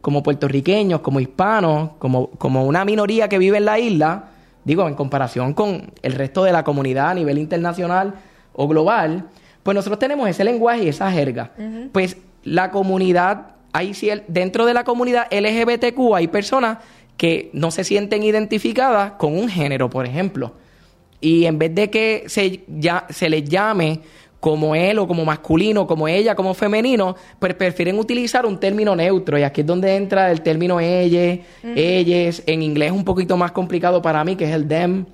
como 0.00 0.20
puertorriqueños, 0.20 1.02
como 1.02 1.20
hispanos, 1.20 1.90
como, 2.00 2.30
como 2.30 2.66
una 2.66 2.84
minoría 2.84 3.28
que 3.28 3.38
vive 3.38 3.58
en 3.58 3.64
la 3.64 3.78
isla, 3.78 4.24
digo, 4.64 4.88
en 4.88 4.96
comparación 4.96 5.54
con 5.54 5.92
el 6.02 6.12
resto 6.14 6.42
de 6.42 6.50
la 6.50 6.64
comunidad 6.64 7.10
a 7.10 7.14
nivel 7.14 7.38
internacional 7.38 8.14
o 8.54 8.66
global, 8.66 9.26
pues 9.62 9.76
nosotros 9.76 10.00
tenemos 10.00 10.28
ese 10.28 10.42
lenguaje 10.42 10.82
y 10.82 10.88
esa 10.88 11.12
jerga. 11.12 11.52
Pues 11.92 12.16
la 12.42 12.72
comunidad, 12.72 13.54
hay 13.72 13.92
dentro 14.26 14.66
de 14.66 14.74
la 14.74 14.82
comunidad 14.82 15.28
LGBTQ 15.30 16.16
hay 16.16 16.26
personas 16.26 16.78
que 17.16 17.50
no 17.52 17.70
se 17.70 17.84
sienten 17.84 18.24
identificadas 18.24 19.12
con 19.12 19.38
un 19.38 19.48
género, 19.48 19.88
por 19.90 20.06
ejemplo. 20.06 20.54
Y 21.20 21.44
en 21.44 21.56
vez 21.60 21.72
de 21.72 21.88
que 21.88 22.24
se, 22.26 22.64
ya, 22.66 23.06
se 23.10 23.28
les 23.28 23.48
llame 23.48 24.00
como 24.40 24.74
él 24.74 24.98
o 24.98 25.06
como 25.08 25.24
masculino, 25.24 25.86
como 25.86 26.08
ella, 26.08 26.34
como 26.34 26.54
femenino, 26.54 27.16
pues 27.38 27.54
prefieren 27.54 27.98
utilizar 27.98 28.46
un 28.46 28.58
término 28.58 28.94
neutro. 28.94 29.38
Y 29.38 29.42
aquí 29.42 29.62
es 29.62 29.66
donde 29.66 29.96
entra 29.96 30.30
el 30.30 30.42
término 30.42 30.80
ella, 30.80 31.38
ellas. 31.62 32.42
En 32.46 32.62
inglés 32.62 32.88
es 32.88 32.96
un 32.96 33.04
poquito 33.04 33.36
más 33.36 33.52
complicado 33.52 34.02
para 34.02 34.24
mí, 34.24 34.36
que 34.36 34.44
es 34.44 34.52
el 34.52 34.68
them 34.68 35.06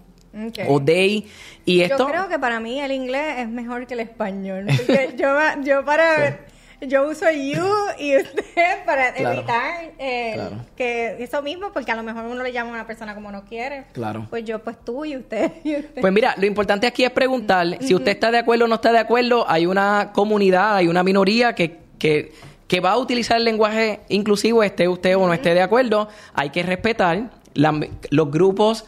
o 0.68 0.82
they. 0.82 1.26
Y 1.64 1.80
esto... 1.80 1.98
Yo 1.98 2.06
creo 2.06 2.28
que 2.28 2.38
para 2.38 2.60
mí 2.60 2.80
el 2.80 2.92
inglés 2.92 3.38
es 3.38 3.48
mejor 3.48 3.86
que 3.86 3.94
el 3.94 4.00
español. 4.00 4.66
Porque 4.76 5.14
yo, 5.16 5.28
yo 5.62 5.84
para... 5.84 6.40
Yo 6.88 7.08
uso 7.08 7.26
you 7.30 7.62
y 7.98 8.16
usted 8.16 8.44
para 8.86 9.14
Claro. 9.14 9.38
evitar 9.38 9.84
eh, 9.98 10.32
Claro. 10.34 10.56
que 10.76 11.16
eso 11.22 11.40
mismo, 11.42 11.72
porque 11.72 11.92
a 11.92 11.96
lo 11.96 12.02
mejor 12.02 12.24
uno 12.24 12.42
le 12.42 12.52
llama 12.52 12.70
a 12.70 12.74
una 12.74 12.86
persona 12.86 13.14
como 13.14 13.30
no 13.30 13.44
quiere. 13.44 13.84
Claro. 13.92 14.26
Pues 14.28 14.44
yo, 14.44 14.58
pues 14.58 14.76
tú 14.84 15.04
y 15.04 15.16
usted. 15.16 15.52
Y 15.64 15.76
usted. 15.76 16.00
Pues 16.00 16.12
mira, 16.12 16.34
lo 16.38 16.46
importante 16.46 16.86
aquí 16.86 17.04
es 17.04 17.10
preguntar 17.10 17.78
si 17.80 17.94
usted 17.94 18.12
está 18.12 18.30
de 18.30 18.38
acuerdo 18.38 18.64
o 18.64 18.68
no 18.68 18.74
está 18.76 18.90
de 18.92 18.98
acuerdo. 18.98 19.44
Hay 19.48 19.66
una 19.66 20.10
comunidad, 20.12 20.76
hay 20.76 20.88
una 20.88 21.02
minoría 21.04 21.54
que, 21.54 21.78
que, 21.98 22.32
que 22.66 22.80
va 22.80 22.92
a 22.92 22.98
utilizar 22.98 23.36
el 23.36 23.44
lenguaje 23.44 24.00
inclusivo, 24.08 24.62
esté 24.64 24.88
usted 24.88 25.16
o 25.16 25.26
no 25.26 25.32
esté 25.32 25.54
de 25.54 25.62
acuerdo. 25.62 26.08
Hay 26.34 26.50
que 26.50 26.62
respetar. 26.64 27.30
La- 27.54 27.80
los 28.10 28.30
grupos 28.30 28.86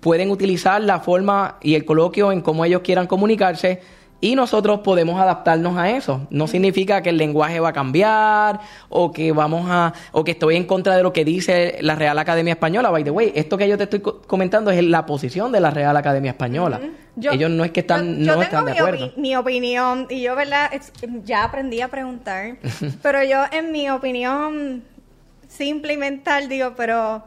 pueden 0.00 0.30
utilizar 0.32 0.80
la 0.82 1.00
forma 1.00 1.58
y 1.62 1.76
el 1.76 1.84
coloquio 1.84 2.30
en 2.32 2.40
cómo 2.42 2.64
ellos 2.64 2.82
quieran 2.82 3.06
comunicarse. 3.06 3.80
Y 4.24 4.36
nosotros 4.36 4.80
podemos 4.80 5.20
adaptarnos 5.20 5.76
a 5.76 5.90
eso. 5.90 6.28
No 6.30 6.46
significa 6.46 7.02
que 7.02 7.08
el 7.10 7.16
lenguaje 7.16 7.58
va 7.58 7.70
a 7.70 7.72
cambiar 7.72 8.60
o 8.88 9.10
que 9.10 9.32
vamos 9.32 9.66
a 9.68 9.92
o 10.12 10.22
que 10.22 10.30
estoy 10.30 10.54
en 10.54 10.64
contra 10.64 10.96
de 10.96 11.02
lo 11.02 11.12
que 11.12 11.24
dice 11.24 11.78
la 11.80 11.96
Real 11.96 12.16
Academia 12.20 12.52
Española. 12.52 12.90
By 12.90 13.02
the 13.02 13.10
way, 13.10 13.32
esto 13.34 13.58
que 13.58 13.66
yo 13.68 13.76
te 13.76 13.82
estoy 13.84 13.98
co- 13.98 14.22
comentando 14.22 14.70
es 14.70 14.80
la 14.84 15.04
posición 15.06 15.50
de 15.50 15.58
la 15.58 15.70
Real 15.72 15.96
Academia 15.96 16.30
Española. 16.30 16.80
Yo- 17.16 17.32
Ellos 17.32 17.50
no 17.50 17.64
es 17.64 17.72
que 17.72 17.80
están 17.80 18.20
yo, 18.20 18.24
yo 18.26 18.26
no 18.26 18.32
tengo 18.34 18.42
están 18.44 18.64
de 18.66 18.72
mi, 18.72 18.78
acuerdo. 18.78 19.06
opi- 19.08 19.16
mi 19.16 19.34
opinión 19.34 20.06
y 20.08 20.22
yo, 20.22 20.36
¿verdad? 20.36 20.70
Es- 20.72 20.92
ya 21.24 21.42
aprendí 21.42 21.80
a 21.80 21.88
preguntar, 21.88 22.58
pero 23.02 23.24
yo 23.24 23.42
en 23.50 23.72
mi 23.72 23.90
opinión 23.90 24.84
simple 25.48 25.94
y 25.94 25.96
mental 25.96 26.48
digo, 26.48 26.74
pero 26.76 27.24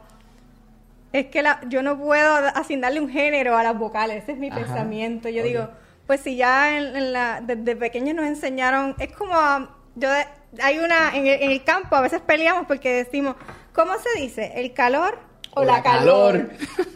es 1.12 1.26
que 1.26 1.42
la, 1.42 1.60
yo 1.68 1.82
no 1.82 1.98
puedo 1.98 2.36
asignarle 2.54 3.00
un 3.00 3.10
género 3.10 3.54
a 3.58 3.62
las 3.62 3.78
vocales, 3.78 4.22
ese 4.22 4.32
es 4.32 4.38
mi 4.38 4.48
Ajá, 4.48 4.60
pensamiento. 4.60 5.28
Yo 5.28 5.42
digo, 5.42 5.68
pues 6.06 6.20
si 6.20 6.36
ya 6.36 6.76
en, 6.76 6.96
en 6.96 7.12
la, 7.12 7.40
desde 7.42 7.76
pequeños 7.76 8.14
nos 8.14 8.26
enseñaron, 8.26 8.94
es 8.98 9.12
como, 9.12 9.34
yo 9.94 10.10
de- 10.10 10.26
hay 10.62 10.78
una, 10.78 11.16
en 11.16 11.26
el, 11.26 11.42
en 11.42 11.50
el 11.50 11.64
campo 11.64 11.96
a 11.96 12.00
veces 12.00 12.20
peleamos 12.20 12.66
porque 12.66 12.92
decimos, 12.92 13.36
¿cómo 13.74 13.92
se 13.98 14.20
dice? 14.20 14.52
¿El 14.56 14.72
calor? 14.72 15.18
O, 15.54 15.64
la, 15.64 15.82
calor. 15.82 16.50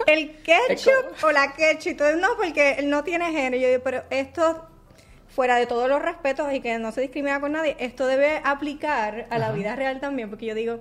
¿El 0.06 0.36
ketchup 0.42 1.24
o 1.24 1.32
la 1.32 1.54
ketchup? 1.54 1.92
Entonces, 1.92 2.18
no, 2.18 2.28
porque 2.36 2.72
él 2.72 2.90
no 2.90 3.02
tiene 3.04 3.32
género. 3.32 3.56
Yo 3.56 3.68
digo, 3.68 3.80
pero 3.82 4.02
esto, 4.10 4.66
fuera 5.34 5.56
de 5.56 5.66
todos 5.66 5.88
los 5.88 6.02
respetos 6.02 6.52
y 6.52 6.60
que 6.60 6.78
no 6.78 6.92
se 6.92 7.00
discrimina 7.00 7.40
con 7.40 7.52
nadie, 7.52 7.74
esto 7.78 8.06
debe 8.06 8.40
aplicar 8.44 9.26
a 9.30 9.38
la 9.38 9.50
vida 9.52 9.76
real 9.76 9.98
también, 10.00 10.28
porque 10.28 10.44
yo 10.46 10.54
digo, 10.54 10.80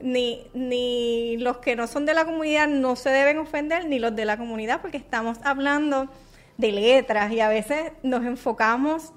ni, 0.00 0.48
ni 0.54 1.36
los 1.38 1.58
que 1.58 1.76
no 1.76 1.86
son 1.86 2.04
de 2.04 2.14
la 2.14 2.24
comunidad 2.24 2.66
no 2.66 2.96
se 2.96 3.10
deben 3.10 3.38
ofender, 3.38 3.86
ni 3.86 3.98
los 4.00 4.14
de 4.16 4.24
la 4.24 4.36
comunidad, 4.36 4.80
porque 4.80 4.96
estamos 4.96 5.38
hablando 5.44 6.08
de 6.60 6.72
letras 6.72 7.32
y 7.32 7.40
a 7.40 7.48
veces 7.48 7.92
nos 8.02 8.24
enfocamos 8.24 9.12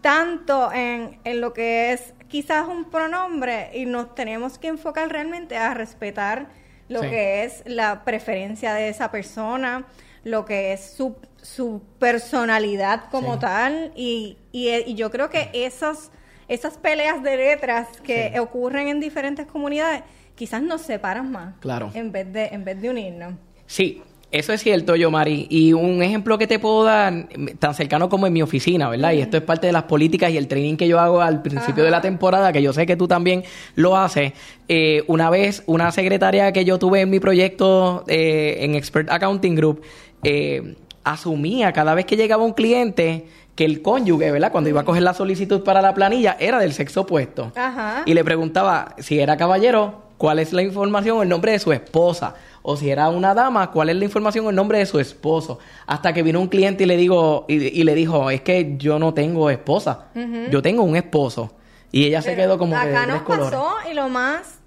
tanto 0.00 0.72
en, 0.72 1.18
en 1.24 1.40
lo 1.40 1.52
que 1.52 1.92
es 1.92 2.14
quizás 2.28 2.68
un 2.68 2.90
pronombre 2.90 3.70
y 3.74 3.86
nos 3.86 4.14
tenemos 4.14 4.58
que 4.58 4.68
enfocar 4.68 5.08
realmente 5.10 5.56
a 5.56 5.74
respetar 5.74 6.48
lo 6.88 7.02
Sí. 7.02 7.10
que 7.10 7.44
es 7.44 7.62
la 7.66 8.04
preferencia 8.04 8.72
de 8.74 8.88
esa 8.88 9.10
persona, 9.10 9.86
lo 10.24 10.44
que 10.44 10.72
es 10.72 10.92
su, 10.96 11.16
su 11.42 11.82
personalidad 11.98 13.04
como 13.10 13.34
Sí. 13.34 13.40
tal 13.40 13.92
y, 13.96 14.38
y, 14.52 14.68
y 14.70 14.94
yo 14.94 15.10
creo 15.10 15.30
que 15.30 15.50
esas, 15.52 16.10
esas 16.48 16.78
peleas 16.78 17.22
de 17.22 17.36
letras 17.36 17.88
que 18.02 18.30
Sí. 18.32 18.38
ocurren 18.38 18.88
en 18.88 19.00
diferentes 19.00 19.46
comunidades 19.46 20.02
quizás 20.34 20.62
nos 20.62 20.82
separan 20.82 21.30
más 21.32 21.54
Claro. 21.60 21.90
en 21.94 22.12
vez 22.12 22.32
de 22.32 22.46
en 22.46 22.64
vez 22.64 22.80
de 22.80 22.90
unirnos. 22.90 23.34
Sí, 23.66 24.02
Eso 24.30 24.52
es 24.52 24.62
cierto, 24.62 24.94
yo, 24.94 25.10
Mari. 25.10 25.46
Y 25.48 25.72
un 25.72 26.02
ejemplo 26.02 26.36
que 26.36 26.46
te 26.46 26.58
puedo 26.58 26.84
dar, 26.84 27.28
tan 27.58 27.74
cercano 27.74 28.10
como 28.10 28.26
en 28.26 28.32
mi 28.34 28.42
oficina, 28.42 28.90
¿verdad? 28.90 29.12
Y 29.12 29.20
esto 29.20 29.38
es 29.38 29.42
parte 29.42 29.66
de 29.66 29.72
las 29.72 29.84
políticas 29.84 30.30
y 30.30 30.36
el 30.36 30.48
training 30.48 30.76
que 30.76 30.86
yo 30.86 31.00
hago 31.00 31.22
al 31.22 31.40
principio 31.40 31.82
de 31.82 31.90
la 31.90 32.02
temporada, 32.02 32.52
que 32.52 32.60
yo 32.60 32.74
sé 32.74 32.84
que 32.84 32.96
tú 32.96 33.08
también 33.08 33.44
lo 33.74 33.96
haces. 33.96 34.34
Eh, 34.68 35.02
una 35.06 35.30
vez, 35.30 35.62
una 35.66 35.90
secretaria 35.92 36.52
que 36.52 36.66
yo 36.66 36.78
tuve 36.78 37.00
en 37.00 37.10
mi 37.10 37.20
proyecto 37.20 38.04
eh, 38.06 38.58
en 38.60 38.74
Expert 38.74 39.10
Accounting 39.10 39.54
Group, 39.54 39.80
eh, 40.22 40.76
asumía 41.04 41.72
cada 41.72 41.94
vez 41.94 42.04
que 42.04 42.16
llegaba 42.16 42.44
un 42.44 42.52
cliente 42.52 43.26
que 43.54 43.64
el 43.64 43.80
cónyuge, 43.80 44.30
¿verdad? 44.30 44.52
Cuando 44.52 44.68
iba 44.68 44.82
a 44.82 44.84
coger 44.84 45.02
la 45.02 45.14
solicitud 45.14 45.64
para 45.64 45.80
la 45.80 45.94
planilla, 45.94 46.36
era 46.38 46.58
del 46.58 46.74
sexo 46.74 47.00
opuesto. 47.00 47.50
Ajá. 47.56 48.02
Y 48.04 48.12
le 48.12 48.22
preguntaba 48.24 48.94
si 48.98 49.18
era 49.18 49.38
caballero, 49.38 50.02
cuál 50.18 50.38
es 50.38 50.52
la 50.52 50.62
información 50.62 51.16
o 51.16 51.22
el 51.22 51.28
nombre 51.28 51.52
de 51.52 51.58
su 51.58 51.72
esposa. 51.72 52.34
O 52.70 52.76
si 52.76 52.90
era 52.90 53.08
una 53.08 53.32
dama, 53.32 53.70
cuál 53.70 53.88
es 53.88 53.96
la 53.96 54.04
información 54.04 54.44
o 54.44 54.50
el 54.50 54.56
nombre 54.56 54.76
de 54.78 54.84
su 54.84 54.98
esposo. 55.00 55.58
Hasta 55.86 56.12
que 56.12 56.22
vino 56.22 56.38
un 56.38 56.48
cliente 56.48 56.84
y 56.84 56.86
le 56.86 56.98
digo, 56.98 57.46
y, 57.48 57.54
y 57.54 57.82
le 57.82 57.94
dijo, 57.94 58.30
es 58.30 58.42
que 58.42 58.74
yo 58.76 58.98
no 58.98 59.14
tengo 59.14 59.48
esposa, 59.48 60.08
yo 60.50 60.60
tengo 60.60 60.82
un 60.82 60.94
esposo. 60.94 61.50
Y 61.92 62.04
ella 62.04 62.20
se 62.20 62.36
quedó 62.36 62.58
como 62.58 62.76
acá 62.76 63.06
nos 63.06 63.22
colores. 63.22 63.50
pasó 63.52 63.74
y 63.90 63.94
lo 63.94 64.10
más 64.10 64.60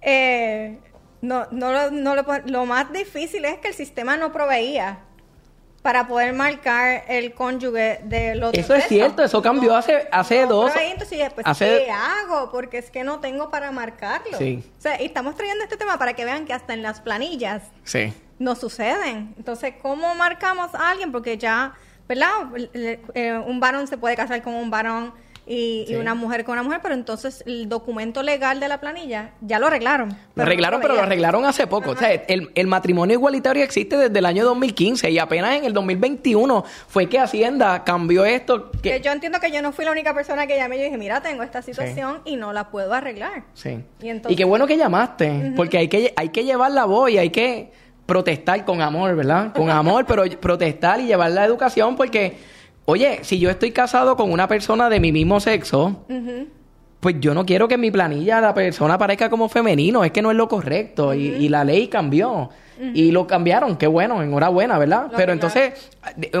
eh, 0.00 0.78
no, 1.20 1.46
no, 1.50 1.72
lo- 1.72 1.90
no 1.90 2.14
lo, 2.14 2.24
lo 2.46 2.64
más 2.64 2.92
difícil 2.92 3.44
es 3.44 3.58
que 3.58 3.68
el 3.68 3.74
sistema 3.74 4.16
no 4.16 4.32
proveía 4.32 5.00
para 5.88 6.06
poder 6.06 6.34
marcar 6.34 7.04
el 7.08 7.32
cónyuge 7.32 8.00
del 8.04 8.42
otro 8.42 8.60
Eso 8.60 8.74
es 8.74 8.84
cierto, 8.88 9.22
eso 9.22 9.40
cambió 9.40 9.74
hace- 9.74 10.06
hace 10.12 10.44
dos- 10.44 10.70
proveía, 10.70 10.92
entonces 10.92 11.32
pues, 11.32 11.46
hace- 11.46 11.84
¿qué 11.86 11.90
hago? 11.90 12.50
Porque 12.50 12.76
es 12.76 12.90
que 12.90 13.04
no 13.04 13.20
tengo 13.20 13.50
para 13.50 13.70
marcarlo. 13.70 14.36
Sí. 14.36 14.62
O 14.76 14.80
sea, 14.82 15.00
y 15.00 15.06
estamos 15.06 15.34
trayendo 15.34 15.64
este 15.64 15.78
tema 15.78 15.96
para 15.98 16.12
que 16.12 16.26
vean 16.26 16.44
que 16.44 16.52
hasta 16.52 16.74
en 16.74 16.82
las 16.82 17.00
planillas 17.00 17.62
Sí. 17.84 18.12
no 18.38 18.54
suceden. 18.54 19.32
Entonces, 19.38 19.76
¿cómo 19.80 20.14
marcamos 20.14 20.74
a 20.74 20.90
alguien? 20.90 21.10
Porque 21.10 21.38
ya, 21.38 21.72
¿verdad? 22.06 22.28
Eh, 22.74 23.42
un 23.46 23.58
varón 23.58 23.86
se 23.86 23.96
puede 23.96 24.14
casar 24.14 24.42
con 24.42 24.52
un 24.56 24.68
varón 24.68 25.14
y, 25.48 25.86
y 25.88 25.94
una 25.94 26.14
mujer 26.14 26.44
con 26.44 26.52
una 26.52 26.62
mujer, 26.62 26.80
pero 26.82 26.94
entonces 26.94 27.42
el 27.46 27.68
documento 27.68 28.22
legal 28.22 28.60
de 28.60 28.68
la 28.68 28.78
planilla 28.80 29.30
ya 29.40 29.58
lo 29.58 29.66
arreglaron. 29.66 30.10
Lo 30.10 30.16
no 30.36 30.42
arreglaron, 30.42 30.80
pero 30.80 30.94
lo 30.94 31.02
arreglaron 31.02 31.44
hace 31.46 31.66
poco. 31.66 31.90
O 31.92 31.96
sea, 31.96 32.12
el, 32.12 32.50
el 32.54 32.66
matrimonio 32.66 33.14
igualitario 33.14 33.64
existe 33.64 33.96
desde 33.96 34.18
el 34.18 34.26
año 34.26 34.44
2015 34.44 35.10
y 35.10 35.18
apenas 35.18 35.56
en 35.56 35.64
el 35.64 35.72
2021 35.72 36.64
fue 36.88 37.08
que 37.08 37.18
Hacienda 37.18 37.84
cambió 37.84 38.24
esto. 38.24 38.70
Que 38.70 38.98
Que, 38.98 39.00
yo 39.00 39.10
entiendo 39.12 39.40
que 39.40 39.50
yo 39.50 39.62
no 39.62 39.72
fui 39.72 39.84
la 39.84 39.90
única 39.92 40.12
persona 40.14 40.46
que 40.46 40.56
llamé 40.56 40.76
y 40.76 40.82
dije, 40.84 40.98
mira, 40.98 41.20
tengo 41.22 41.42
esta 41.42 41.62
situación 41.62 42.20
y 42.24 42.36
no 42.36 42.52
la 42.52 42.68
puedo 42.70 42.92
arreglar. 42.92 43.44
Sí. 43.54 43.78
Y 44.00 44.06
Y, 44.06 44.10
entonces- 44.10 44.36
qué 44.36 44.44
bueno 44.44 44.66
que 44.66 44.76
llamaste, 44.76 45.52
porque 45.56 45.78
hay 45.78 45.88
que, 45.88 46.12
hay 46.16 46.28
que 46.28 46.44
llevar 46.44 46.70
la 46.72 46.84
voz 46.84 47.10
y 47.10 47.18
hay 47.18 47.30
que 47.30 47.72
protestar 48.06 48.64
con 48.64 48.80
amor, 48.80 49.14
¿verdad? 49.16 49.52
Con 49.54 49.70
amor, 49.70 50.04
pero 50.06 50.24
protestar 50.40 51.00
y 51.00 51.06
llevar 51.06 51.30
la 51.30 51.44
educación 51.44 51.94
porque, 51.96 52.38
oye, 52.90 53.18
si 53.20 53.38
yo 53.38 53.50
estoy 53.50 53.70
casado 53.72 54.16
con 54.16 54.32
una 54.32 54.48
persona 54.48 54.88
de 54.88 54.98
mi 54.98 55.12
mismo 55.12 55.40
sexo, 55.40 56.06
pues 57.00 57.16
yo 57.20 57.34
no 57.34 57.44
quiero 57.44 57.68
que 57.68 57.74
en 57.74 57.82
mi 57.82 57.90
planilla 57.90 58.40
la 58.40 58.54
persona 58.54 58.96
parezca 58.96 59.28
como 59.28 59.50
femenino, 59.50 60.04
es 60.04 60.10
que 60.10 60.22
no 60.22 60.30
es 60.30 60.38
lo 60.38 60.48
correcto 60.48 61.12
y, 61.12 61.26
y 61.26 61.50
la 61.50 61.64
ley 61.64 61.88
cambió. 61.88 62.48
Y 62.94 63.10
lo 63.10 63.26
cambiaron, 63.26 63.76
qué 63.76 63.88
bueno, 63.88 64.22
enhorabuena, 64.22 64.78
¿verdad? 64.78 65.08
Lo 65.10 65.16
Pero 65.16 65.32
entonces, 65.32 65.90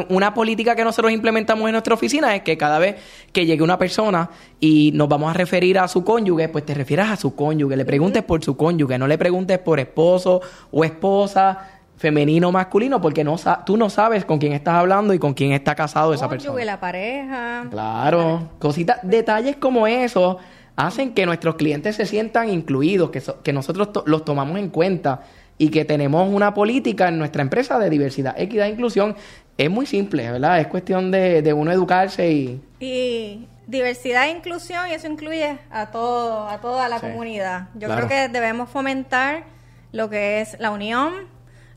una 0.08 0.34
política 0.34 0.76
que 0.76 0.84
nosotros 0.84 1.12
implementamos 1.12 1.66
en 1.66 1.72
nuestra 1.72 1.94
oficina 1.94 2.32
es 2.36 2.42
que 2.42 2.56
cada 2.56 2.78
vez 2.78 2.94
que 3.32 3.44
llegue 3.44 3.64
una 3.64 3.76
persona 3.76 4.30
y 4.60 4.92
nos 4.94 5.08
vamos 5.08 5.30
a 5.30 5.34
referir 5.34 5.80
a 5.80 5.88
su 5.88 6.04
cónyuge, 6.04 6.48
pues 6.48 6.64
te 6.64 6.74
refieras 6.74 7.10
a 7.10 7.16
su 7.16 7.34
cónyuge, 7.34 7.76
le 7.76 7.84
preguntes 7.84 8.22
por 8.22 8.44
su 8.44 8.56
cónyuge, 8.56 8.98
no 8.98 9.08
le 9.08 9.18
preguntes 9.18 9.58
por 9.58 9.80
esposo 9.80 10.40
o 10.70 10.84
esposa, 10.84 11.77
femenino 11.98 12.48
o 12.48 12.52
masculino, 12.52 13.00
porque 13.00 13.24
no 13.24 13.36
sa- 13.36 13.64
tú 13.64 13.76
no 13.76 13.90
sabes 13.90 14.24
con 14.24 14.38
quién 14.38 14.52
estás 14.54 14.74
hablando 14.74 15.12
y 15.12 15.18
con 15.18 15.34
quién 15.34 15.52
está 15.52 15.74
casado 15.74 16.14
esa 16.14 16.28
persona. 16.28 16.64
la 16.64 16.80
pareja. 16.80 17.66
Claro, 17.70 18.48
cositas, 18.58 19.00
detalles 19.02 19.56
como 19.56 19.86
eso 19.86 20.38
hacen 20.76 21.12
que 21.12 21.26
nuestros 21.26 21.56
clientes 21.56 21.96
se 21.96 22.06
sientan 22.06 22.48
incluidos, 22.50 23.10
que, 23.10 23.20
so- 23.20 23.42
que 23.42 23.52
nosotros 23.52 23.92
to- 23.92 24.04
los 24.06 24.24
tomamos 24.24 24.58
en 24.58 24.70
cuenta 24.70 25.22
y 25.58 25.70
que 25.70 25.84
tenemos 25.84 26.32
una 26.32 26.54
política 26.54 27.08
en 27.08 27.18
nuestra 27.18 27.42
empresa 27.42 27.80
de 27.80 27.90
diversidad, 27.90 28.34
equidad 28.38 28.68
e 28.68 28.70
inclusión. 28.70 29.16
Es 29.56 29.68
muy 29.68 29.86
simple, 29.86 30.30
¿verdad? 30.30 30.60
Es 30.60 30.68
cuestión 30.68 31.10
de, 31.10 31.42
de 31.42 31.52
uno 31.52 31.72
educarse 31.72 32.30
y... 32.30 32.62
Y 32.78 33.48
diversidad 33.66 34.28
e 34.28 34.30
inclusión, 34.30 34.86
y 34.88 34.92
eso 34.94 35.08
incluye 35.08 35.58
a 35.72 35.86
todo, 35.86 36.48
a 36.48 36.58
toda 36.60 36.88
la 36.88 37.00
Sí, 37.00 37.06
comunidad. 37.06 37.70
Yo 37.74 37.88
claro. 37.88 38.06
creo 38.06 38.28
que 38.28 38.32
debemos 38.32 38.70
fomentar 38.70 39.42
lo 39.90 40.08
que 40.08 40.40
es 40.40 40.56
la 40.60 40.70
unión, 40.70 41.12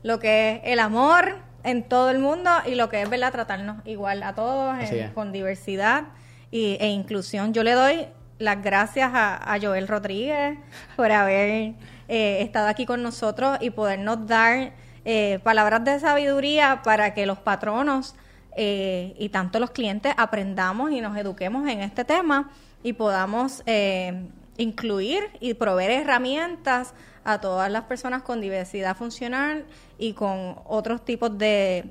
lo 0.02 0.18
que 0.18 0.54
es 0.56 0.60
el 0.64 0.80
amor 0.80 1.36
en 1.64 1.82
todo 1.88 2.10
el 2.10 2.18
mundo 2.18 2.50
y 2.66 2.74
lo 2.74 2.88
que 2.88 3.02
es 3.02 3.08
verdad 3.10 3.32
tratarnos 3.32 3.76
igual 3.86 4.22
a 4.22 4.34
todos 4.34 4.76
en- 4.78 4.86
con 5.14 5.32
diversidad 5.32 6.04
y, 6.50 6.76
e 6.80 6.88
inclusión. 6.88 7.52
Yo 7.54 7.62
le 7.62 7.72
doy 7.72 8.06
las 8.38 8.62
gracias 8.62 9.10
a, 9.14 9.54
a 9.54 9.60
Joel 9.60 9.86
Rodríguez 9.86 10.58
por 10.96 11.12
haber 11.12 11.74
eh, 12.08 12.42
estado 12.42 12.66
aquí 12.66 12.84
con 12.86 13.02
nosotros 13.02 13.58
y 13.60 13.70
podernos 13.70 14.26
dar 14.26 14.72
eh, 15.04 15.38
palabras 15.44 15.84
de 15.84 16.00
sabiduría 16.00 16.80
para 16.84 17.14
que 17.14 17.24
los 17.26 17.38
patronos 17.38 18.16
eh, 18.56 19.14
y 19.18 19.28
tanto 19.30 19.60
los 19.60 19.70
clientes 19.70 20.12
aprendamos 20.16 20.90
y 20.90 21.00
nos 21.00 21.16
eduquemos 21.16 21.68
en 21.68 21.80
este 21.80 22.04
tema 22.04 22.50
y 22.82 22.92
podamos 22.94 23.62
eh, 23.66 24.26
incluir 24.56 25.24
y 25.40 25.54
proveer 25.54 25.90
herramientas 25.90 26.94
a 27.24 27.40
todas 27.40 27.70
las 27.70 27.84
personas 27.84 28.22
con 28.22 28.40
diversidad 28.40 28.96
funcional 28.96 29.64
y 29.98 30.12
con 30.12 30.56
otros 30.66 31.04
tipos 31.04 31.36
de, 31.38 31.84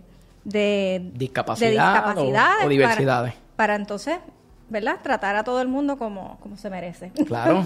de, 0.44 1.10
Discapacidad 1.14 1.70
de 1.70 1.78
o- 1.78 1.82
discapacidades 1.82 2.66
o 2.66 2.70
diversidades. 2.70 3.34
Para, 3.34 3.56
para 3.56 3.76
entonces, 3.76 4.18
¿verdad? 4.72 5.00
Tratar 5.04 5.36
a 5.36 5.44
todo 5.44 5.62
el 5.62 5.68
mundo 5.68 5.98
como, 5.98 6.38
como 6.42 6.58
se 6.58 6.70
merece. 6.70 7.12
Claro. 7.32 7.64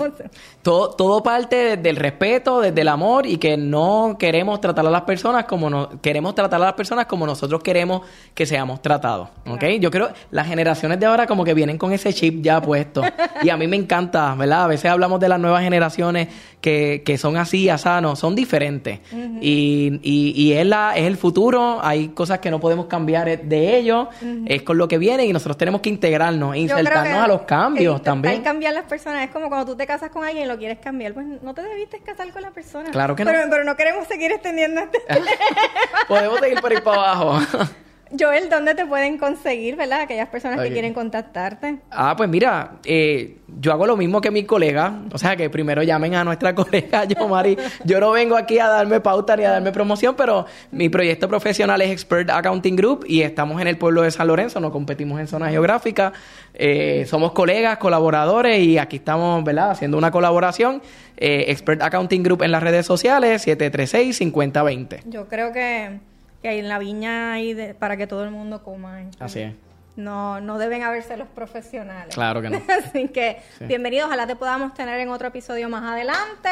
todo, 0.62 0.92
todo 0.92 1.24
parte 1.24 1.78
desde 1.78 1.90
el 1.90 1.96
respeto, 1.96 2.62
desde 2.62 2.82
el 2.82 2.88
amor 2.88 3.26
y 3.26 3.38
que 3.38 3.58
no 3.58 4.16
queremos 4.20 4.62
tratar 4.62 4.86
a 4.86 4.92
las 4.92 5.02
personas 5.02 5.46
como 5.46 5.70
no, 5.70 6.02
queremos 6.02 6.36
tratar 6.36 6.62
a 6.62 6.66
las 6.66 6.74
personas 6.74 7.08
como 7.08 7.26
nosotros 7.26 7.64
queremos 7.64 8.02
que 8.34 8.46
seamos 8.46 8.82
tratados, 8.82 9.30
¿ok? 9.48 9.64
Yo 9.80 9.90
creo 9.90 10.10
las 10.30 10.48
generaciones 10.48 11.00
de 11.00 11.06
ahora 11.08 11.26
como 11.26 11.44
que 11.44 11.56
vienen 11.56 11.80
con 11.80 11.94
ese 11.94 12.14
chip 12.14 12.44
ya 12.44 12.62
puesto 12.62 13.02
y 13.42 13.50
a 13.50 13.58
mí 13.58 13.66
me 13.66 13.76
encanta, 13.76 14.36
¿verdad? 14.36 14.66
A 14.66 14.68
veces 14.68 14.92
hablamos 14.92 15.20
de 15.20 15.30
las 15.30 15.40
nuevas 15.40 15.64
generaciones 15.64 16.28
que, 16.62 17.02
que 17.04 17.18
son 17.18 17.38
así, 17.38 17.70
asanos, 17.70 18.20
son 18.20 18.36
diferentes 18.36 19.00
y, 19.42 20.00
y, 20.04 20.34
y 20.36 20.54
es, 20.54 20.66
la, 20.66 20.96
es 20.96 21.06
el 21.06 21.18
futuro, 21.18 21.80
hay 21.82 22.10
cosas 22.10 22.40
que 22.40 22.52
no 22.52 22.60
podemos 22.60 22.86
cambiar 22.86 23.42
de 23.42 23.78
ellos, 23.78 24.10
es 24.46 24.62
con 24.62 24.78
lo 24.78 24.88
que 24.88 25.00
viene 25.00 25.26
y 25.26 25.34
nosotros 25.34 25.58
tenemos 25.58 25.82
que 25.82 25.90
integrarnos, 25.90 26.56
insertarnos 26.56 26.95
que 27.04 27.10
a 27.10 27.28
los 27.28 27.42
cambios 27.42 28.02
también. 28.02 28.42
cambiar 28.44 28.74
las 28.74 28.86
personas 28.86 29.24
es 29.24 29.32
como 29.32 29.50
cuando 29.50 29.66
tú 29.66 29.78
te 29.78 29.86
casas 29.86 30.10
con 30.10 30.24
alguien 30.24 30.46
y 30.46 30.48
lo 30.48 30.58
quieres 30.58 30.80
cambiar, 30.80 31.14
pues 31.14 31.26
no 31.26 31.54
te 31.54 31.62
debiste 31.62 32.00
casar 32.00 32.32
con 32.32 32.42
la 32.42 32.52
persona. 32.52 32.92
Claro 32.92 33.16
que 33.16 33.24
no. 33.24 33.32
pero, 33.32 33.50
Pero 33.50 33.64
no 33.64 33.76
queremos 33.76 34.08
seguir 34.08 34.32
extendiendo 34.32 34.82
este 34.82 35.00
Podemos 36.08 36.40
seguir 36.40 36.62
por 36.62 36.72
ahí 36.72 36.82
para 36.82 36.98
abajo. 36.98 37.40
Joel, 38.20 38.50
¿dónde 38.50 38.76
te 38.76 38.86
pueden 38.86 39.18
conseguir, 39.18 39.76
verdad? 39.76 40.02
Aquellas 40.02 40.30
personas 40.30 40.60
que 40.62 40.72
quieren 40.72 40.94
contactarte. 40.94 41.80
ah, 41.92 42.14
pues 42.16 42.30
mira, 42.30 42.78
eh, 42.84 43.38
yo 43.60 43.72
hago 43.72 43.86
lo 43.86 43.96
mismo 43.98 44.22
que 44.22 44.32
mi 44.32 44.44
colega. 44.44 45.02
O 45.12 45.18
sea, 45.18 45.36
que 45.36 45.50
primero 45.50 45.84
llamen 45.84 46.16
a 46.16 46.24
nuestra 46.24 46.54
colega 46.56 47.06
Yomari. 47.06 47.58
Yo 47.84 48.00
no 48.00 48.12
vengo 48.12 48.36
aquí 48.36 48.60
a 48.60 48.68
darme 48.68 49.00
pauta 49.00 49.36
ni 49.36 49.44
a 49.44 49.52
darme 49.52 49.72
promoción, 49.72 50.16
pero 50.16 50.46
mi 50.72 50.90
proyecto 50.90 51.28
profesional 51.28 51.82
es 51.82 51.92
Expert 51.92 52.30
Accounting 52.30 52.76
Group 52.76 53.06
y 53.08 53.22
estamos 53.22 53.62
en 53.62 53.68
el 53.68 53.78
pueblo 53.78 54.02
de 54.02 54.12
San 54.12 54.28
Lorenzo, 54.28 54.60
no 54.60 54.72
competimos 54.72 55.20
en 55.20 55.28
zona 55.28 55.50
geográfica. 55.50 56.14
Eh, 56.54 57.06
somos 57.08 57.32
colegas, 57.34 57.78
colaboradores 57.78 58.60
y 58.60 58.78
aquí 58.78 58.98
estamos, 58.98 59.44
¿verdad? 59.44 59.72
Haciendo 59.72 59.98
una 59.98 60.12
colaboración. 60.12 60.82
Eh, 61.18 61.46
Expert 61.48 61.82
Accounting 61.82 62.24
Group 62.24 62.44
en 62.44 62.52
las 62.52 62.62
redes 62.64 62.86
sociales, 62.86 63.46
736-5020. 63.48 65.00
Yo 65.06 65.28
creo 65.28 65.52
que, 65.52 66.00
que 66.46 66.60
en 66.60 66.70
la 66.70 66.78
viña 66.78 67.34
hay 67.34 67.56
de- 67.56 67.74
para 67.74 67.98
que 67.98 68.06
todo 68.06 68.24
el 68.24 68.30
mundo 68.30 68.62
coma. 68.64 69.00
Así 69.20 69.40
es. 69.40 69.54
No, 69.96 70.40
no 70.42 70.60
deben 70.60 70.84
haberse 70.84 71.18
los 71.18 71.28
profesionales. 71.28 72.14
Claro 72.14 72.40
que 72.40 72.52
no. 72.52 72.62
Así 72.86 73.08
que, 73.08 73.42
bienvenidos. 73.62 74.06
Ojalá 74.08 74.28
te 74.28 74.36
podamos 74.36 74.76
tener 74.76 75.00
en 75.00 75.10
otro 75.10 75.30
episodio 75.30 75.70
más 75.70 75.82
adelante. 75.92 76.50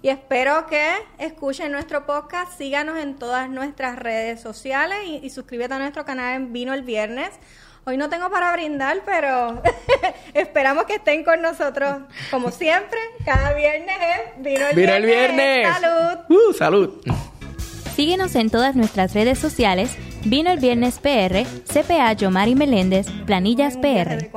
Y 0.00 0.10
espero 0.10 0.66
que 0.66 0.84
escuchen 1.18 1.72
nuestro 1.72 2.06
podcast. 2.06 2.56
Síganos 2.56 2.98
en 3.00 3.16
todas 3.16 3.50
nuestras 3.50 3.98
redes 3.98 4.40
sociales 4.40 4.98
y, 5.06 5.16
y 5.16 5.30
suscríbete 5.30 5.74
a 5.74 5.78
nuestro 5.80 6.04
canal 6.04 6.36
en 6.36 6.52
Vino 6.52 6.72
el 6.72 6.82
Viernes. 6.82 7.30
Hoy 7.84 7.96
no 7.96 8.08
tengo 8.08 8.30
para 8.30 8.52
brindar, 8.52 8.98
pero 9.04 9.60
esperamos 10.34 10.84
que 10.84 10.94
estén 10.96 11.24
con 11.24 11.42
nosotros 11.42 12.02
como 12.30 12.52
siempre. 12.52 13.00
Cada 13.24 13.54
viernes 13.54 13.96
es 14.36 14.40
Vino 14.44 14.68
el 14.68 14.76
¡Vino 14.76 14.92
el 14.94 15.04
Viernes. 15.04 15.36
viernes! 15.36 15.80
¡Salud! 15.80 16.18
¡Uh, 16.28 16.52
salud! 16.52 17.00
Síguenos 17.94 18.34
en 18.36 18.48
todas 18.48 18.74
nuestras 18.74 19.12
redes 19.12 19.38
sociales. 19.38 19.96
Vino 20.24 20.50
el 20.50 20.60
Viernes 20.60 20.98
PR, 20.98 21.44
CPA 21.66 22.12
Yomari 22.14 22.54
Meléndez, 22.54 23.06
Planillas 23.26 23.76
PR. 23.76 24.30